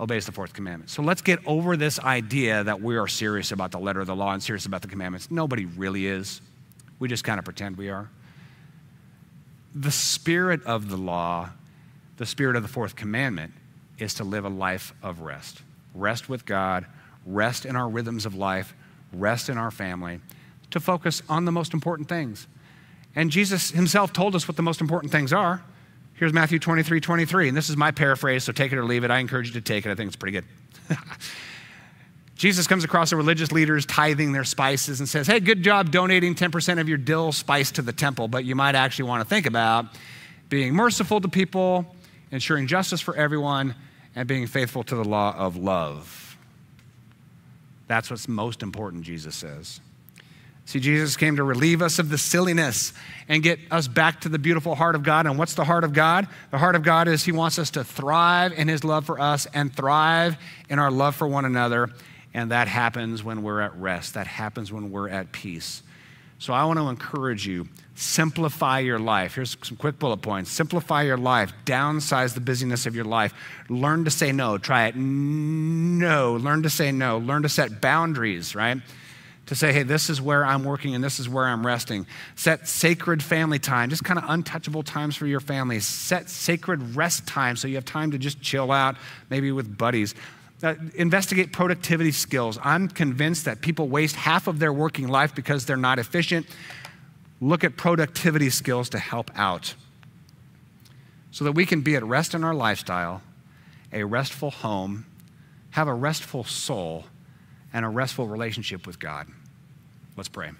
obeys 0.00 0.26
the 0.26 0.32
fourth 0.32 0.52
commandment. 0.52 0.90
So 0.90 1.02
let's 1.02 1.22
get 1.22 1.38
over 1.46 1.76
this 1.76 2.00
idea 2.00 2.64
that 2.64 2.80
we 2.80 2.96
are 2.96 3.06
serious 3.06 3.52
about 3.52 3.70
the 3.70 3.78
letter 3.78 4.00
of 4.00 4.06
the 4.06 4.16
law 4.16 4.32
and 4.32 4.42
serious 4.42 4.66
about 4.66 4.82
the 4.82 4.88
commandments. 4.88 5.30
Nobody 5.30 5.66
really 5.66 6.06
is. 6.06 6.40
We 6.98 7.08
just 7.08 7.24
kind 7.24 7.38
of 7.38 7.44
pretend 7.44 7.76
we 7.76 7.90
are. 7.90 8.10
The 9.74 9.90
spirit 9.90 10.62
of 10.64 10.88
the 10.88 10.96
law, 10.96 11.50
the 12.16 12.26
spirit 12.26 12.56
of 12.56 12.62
the 12.62 12.68
fourth 12.68 12.96
commandment, 12.96 13.52
is 13.98 14.14
to 14.14 14.24
live 14.24 14.44
a 14.44 14.48
life 14.48 14.92
of 15.02 15.20
rest. 15.20 15.62
Rest 15.94 16.28
with 16.28 16.44
God, 16.44 16.86
rest 17.24 17.64
in 17.64 17.76
our 17.76 17.88
rhythms 17.88 18.26
of 18.26 18.34
life, 18.34 18.74
rest 19.12 19.48
in 19.48 19.58
our 19.58 19.70
family, 19.70 20.20
to 20.70 20.80
focus 20.80 21.22
on 21.28 21.44
the 21.44 21.52
most 21.52 21.72
important 21.72 22.08
things. 22.08 22.46
And 23.16 23.30
Jesus 23.30 23.70
himself 23.70 24.12
told 24.12 24.34
us 24.34 24.48
what 24.48 24.56
the 24.56 24.62
most 24.62 24.80
important 24.80 25.12
things 25.12 25.32
are. 25.32 25.62
Here's 26.14 26.32
Matthew 26.32 26.58
23 26.58 27.00
23, 27.00 27.48
and 27.48 27.56
this 27.56 27.68
is 27.68 27.76
my 27.76 27.90
paraphrase, 27.90 28.44
so 28.44 28.52
take 28.52 28.72
it 28.72 28.78
or 28.78 28.84
leave 28.84 29.04
it. 29.04 29.10
I 29.10 29.18
encourage 29.18 29.48
you 29.48 29.54
to 29.54 29.60
take 29.60 29.84
it. 29.86 29.90
I 29.90 29.94
think 29.94 30.08
it's 30.08 30.16
pretty 30.16 30.40
good. 30.40 30.44
Jesus 32.36 32.66
comes 32.66 32.84
across 32.84 33.10
the 33.10 33.16
religious 33.16 33.52
leaders 33.52 33.86
tithing 33.86 34.32
their 34.32 34.44
spices 34.44 35.00
and 35.00 35.08
says, 35.08 35.26
Hey, 35.26 35.40
good 35.40 35.62
job 35.62 35.90
donating 35.90 36.34
10% 36.34 36.80
of 36.80 36.88
your 36.88 36.98
dill 36.98 37.32
spice 37.32 37.70
to 37.72 37.82
the 37.82 37.92
temple, 37.92 38.28
but 38.28 38.44
you 38.44 38.54
might 38.54 38.74
actually 38.74 39.08
want 39.08 39.22
to 39.22 39.28
think 39.28 39.46
about 39.46 39.86
being 40.48 40.74
merciful 40.74 41.20
to 41.20 41.28
people, 41.28 41.94
ensuring 42.30 42.66
justice 42.66 43.00
for 43.00 43.16
everyone, 43.16 43.74
and 44.16 44.28
being 44.28 44.46
faithful 44.46 44.82
to 44.84 44.94
the 44.94 45.04
law 45.04 45.34
of 45.36 45.56
love. 45.56 46.36
That's 47.86 48.10
what's 48.10 48.28
most 48.28 48.62
important, 48.62 49.04
Jesus 49.04 49.34
says. 49.34 49.80
See, 50.66 50.80
Jesus 50.80 51.16
came 51.16 51.36
to 51.36 51.44
relieve 51.44 51.82
us 51.82 51.98
of 51.98 52.08
the 52.08 52.16
silliness 52.16 52.92
and 53.28 53.42
get 53.42 53.58
us 53.70 53.86
back 53.86 54.22
to 54.22 54.28
the 54.28 54.38
beautiful 54.38 54.74
heart 54.74 54.94
of 54.94 55.02
God. 55.02 55.26
And 55.26 55.38
what's 55.38 55.54
the 55.54 55.64
heart 55.64 55.84
of 55.84 55.92
God? 55.92 56.26
The 56.50 56.58
heart 56.58 56.74
of 56.74 56.82
God 56.82 57.06
is 57.06 57.24
He 57.24 57.32
wants 57.32 57.58
us 57.58 57.70
to 57.72 57.84
thrive 57.84 58.52
in 58.52 58.68
His 58.68 58.82
love 58.82 59.04
for 59.04 59.20
us 59.20 59.46
and 59.52 59.74
thrive 59.74 60.36
in 60.70 60.78
our 60.78 60.90
love 60.90 61.16
for 61.16 61.28
one 61.28 61.44
another. 61.44 61.90
And 62.32 62.50
that 62.50 62.66
happens 62.66 63.22
when 63.22 63.42
we're 63.42 63.60
at 63.60 63.76
rest, 63.76 64.14
that 64.14 64.26
happens 64.26 64.72
when 64.72 64.90
we're 64.90 65.08
at 65.08 65.32
peace. 65.32 65.82
So 66.38 66.52
I 66.52 66.64
want 66.64 66.78
to 66.78 66.88
encourage 66.88 67.46
you 67.46 67.68
simplify 67.94 68.80
your 68.80 68.98
life. 68.98 69.36
Here's 69.36 69.56
some 69.62 69.76
quick 69.76 69.98
bullet 69.98 70.16
points. 70.18 70.50
Simplify 70.50 71.02
your 71.02 71.16
life, 71.16 71.52
downsize 71.64 72.34
the 72.34 72.40
busyness 72.40 72.86
of 72.86 72.96
your 72.96 73.04
life. 73.04 73.32
Learn 73.68 74.04
to 74.04 74.10
say 74.10 74.32
no. 74.32 74.58
Try 74.58 74.86
it. 74.88 74.96
No. 74.96 76.34
Learn 76.34 76.62
to 76.64 76.70
say 76.70 76.90
no. 76.90 77.18
Learn 77.18 77.42
to 77.42 77.48
set 77.48 77.80
boundaries, 77.80 78.54
right? 78.54 78.78
To 79.46 79.54
say, 79.54 79.72
hey, 79.72 79.82
this 79.82 80.08
is 80.08 80.20
where 80.20 80.44
I'm 80.44 80.64
working 80.64 80.94
and 80.94 81.04
this 81.04 81.20
is 81.20 81.28
where 81.28 81.44
I'm 81.44 81.66
resting. 81.66 82.06
Set 82.34 82.66
sacred 82.66 83.22
family 83.22 83.58
time, 83.58 83.90
just 83.90 84.04
kind 84.04 84.18
of 84.18 84.24
untouchable 84.28 84.82
times 84.82 85.16
for 85.16 85.26
your 85.26 85.40
family. 85.40 85.80
Set 85.80 86.30
sacred 86.30 86.96
rest 86.96 87.26
time 87.26 87.56
so 87.56 87.68
you 87.68 87.74
have 87.74 87.84
time 87.84 88.10
to 88.12 88.18
just 88.18 88.40
chill 88.40 88.72
out, 88.72 88.96
maybe 89.28 89.52
with 89.52 89.76
buddies. 89.76 90.14
Uh, 90.62 90.74
investigate 90.94 91.52
productivity 91.52 92.10
skills. 92.10 92.58
I'm 92.62 92.88
convinced 92.88 93.44
that 93.44 93.60
people 93.60 93.88
waste 93.88 94.16
half 94.16 94.46
of 94.46 94.58
their 94.58 94.72
working 94.72 95.08
life 95.08 95.34
because 95.34 95.66
they're 95.66 95.76
not 95.76 95.98
efficient. 95.98 96.46
Look 97.40 97.64
at 97.64 97.76
productivity 97.76 98.48
skills 98.48 98.88
to 98.90 98.98
help 98.98 99.30
out 99.34 99.74
so 101.30 101.44
that 101.44 101.52
we 101.52 101.66
can 101.66 101.82
be 101.82 101.96
at 101.96 102.04
rest 102.04 102.32
in 102.32 102.44
our 102.44 102.54
lifestyle, 102.54 103.20
a 103.92 104.04
restful 104.04 104.52
home, 104.52 105.04
have 105.70 105.88
a 105.88 105.92
restful 105.92 106.44
soul 106.44 107.04
and 107.74 107.84
a 107.84 107.88
restful 107.88 108.26
relationship 108.26 108.86
with 108.86 108.98
God. 108.98 109.26
Let's 110.16 110.28
pray. 110.28 110.52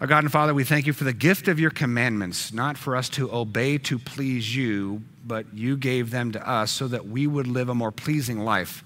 Our 0.00 0.06
God 0.06 0.24
and 0.24 0.32
Father, 0.32 0.52
we 0.52 0.64
thank 0.64 0.86
you 0.86 0.92
for 0.92 1.04
the 1.04 1.12
gift 1.12 1.48
of 1.48 1.58
your 1.58 1.70
commandments, 1.70 2.52
not 2.52 2.76
for 2.76 2.94
us 2.94 3.08
to 3.10 3.32
obey 3.32 3.78
to 3.78 3.98
please 3.98 4.54
you, 4.54 5.02
but 5.24 5.46
you 5.54 5.76
gave 5.76 6.10
them 6.10 6.32
to 6.32 6.48
us 6.48 6.70
so 6.70 6.88
that 6.88 7.06
we 7.06 7.26
would 7.26 7.46
live 7.46 7.68
a 7.68 7.74
more 7.74 7.92
pleasing 7.92 8.40
life. 8.40 8.84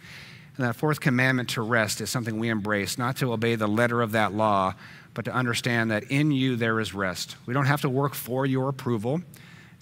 And 0.56 0.64
that 0.64 0.76
fourth 0.76 1.00
commandment 1.00 1.48
to 1.50 1.62
rest 1.62 2.00
is 2.00 2.08
something 2.08 2.38
we 2.38 2.50
embrace, 2.50 2.98
not 2.98 3.16
to 3.16 3.32
obey 3.32 3.56
the 3.56 3.66
letter 3.66 4.00
of 4.00 4.12
that 4.12 4.32
law, 4.32 4.74
but 5.12 5.24
to 5.24 5.32
understand 5.32 5.90
that 5.90 6.04
in 6.04 6.30
you 6.30 6.54
there 6.54 6.78
is 6.78 6.94
rest. 6.94 7.36
We 7.46 7.54
don't 7.54 7.66
have 7.66 7.80
to 7.80 7.88
work 7.88 8.14
for 8.14 8.46
your 8.46 8.68
approval. 8.68 9.22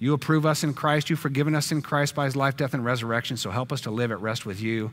You 0.00 0.14
approve 0.14 0.46
us 0.46 0.64
in 0.64 0.72
Christ. 0.72 1.10
You've 1.10 1.18
forgiven 1.18 1.54
us 1.54 1.70
in 1.70 1.82
Christ 1.82 2.14
by 2.14 2.24
his 2.24 2.36
life, 2.36 2.56
death, 2.56 2.74
and 2.74 2.84
resurrection. 2.84 3.36
So 3.36 3.50
help 3.50 3.72
us 3.72 3.80
to 3.82 3.90
live 3.90 4.10
at 4.10 4.20
rest 4.20 4.46
with 4.46 4.60
you 4.60 4.92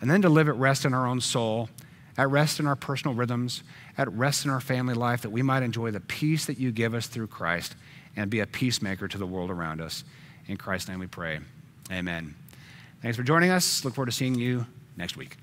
and 0.00 0.10
then 0.10 0.22
to 0.22 0.28
live 0.28 0.48
at 0.48 0.56
rest 0.56 0.84
in 0.84 0.94
our 0.94 1.06
own 1.06 1.20
soul, 1.20 1.68
at 2.16 2.30
rest 2.30 2.60
in 2.60 2.66
our 2.66 2.76
personal 2.76 3.14
rhythms, 3.14 3.62
at 3.96 4.12
rest 4.12 4.44
in 4.44 4.50
our 4.50 4.60
family 4.60 4.94
life, 4.94 5.22
that 5.22 5.30
we 5.30 5.42
might 5.42 5.62
enjoy 5.62 5.90
the 5.90 6.00
peace 6.00 6.46
that 6.46 6.58
you 6.58 6.72
give 6.72 6.94
us 6.94 7.06
through 7.06 7.26
Christ 7.26 7.74
and 8.16 8.30
be 8.30 8.40
a 8.40 8.46
peacemaker 8.46 9.08
to 9.08 9.18
the 9.18 9.26
world 9.26 9.50
around 9.50 9.80
us. 9.80 10.04
In 10.46 10.56
Christ's 10.56 10.88
name 10.88 10.98
we 10.98 11.06
pray. 11.06 11.40
Amen. 11.90 12.34
Thanks 13.02 13.16
for 13.16 13.22
joining 13.22 13.50
us. 13.50 13.84
Look 13.84 13.94
forward 13.94 14.06
to 14.06 14.12
seeing 14.12 14.34
you 14.34 14.66
next 14.96 15.16
week. 15.16 15.36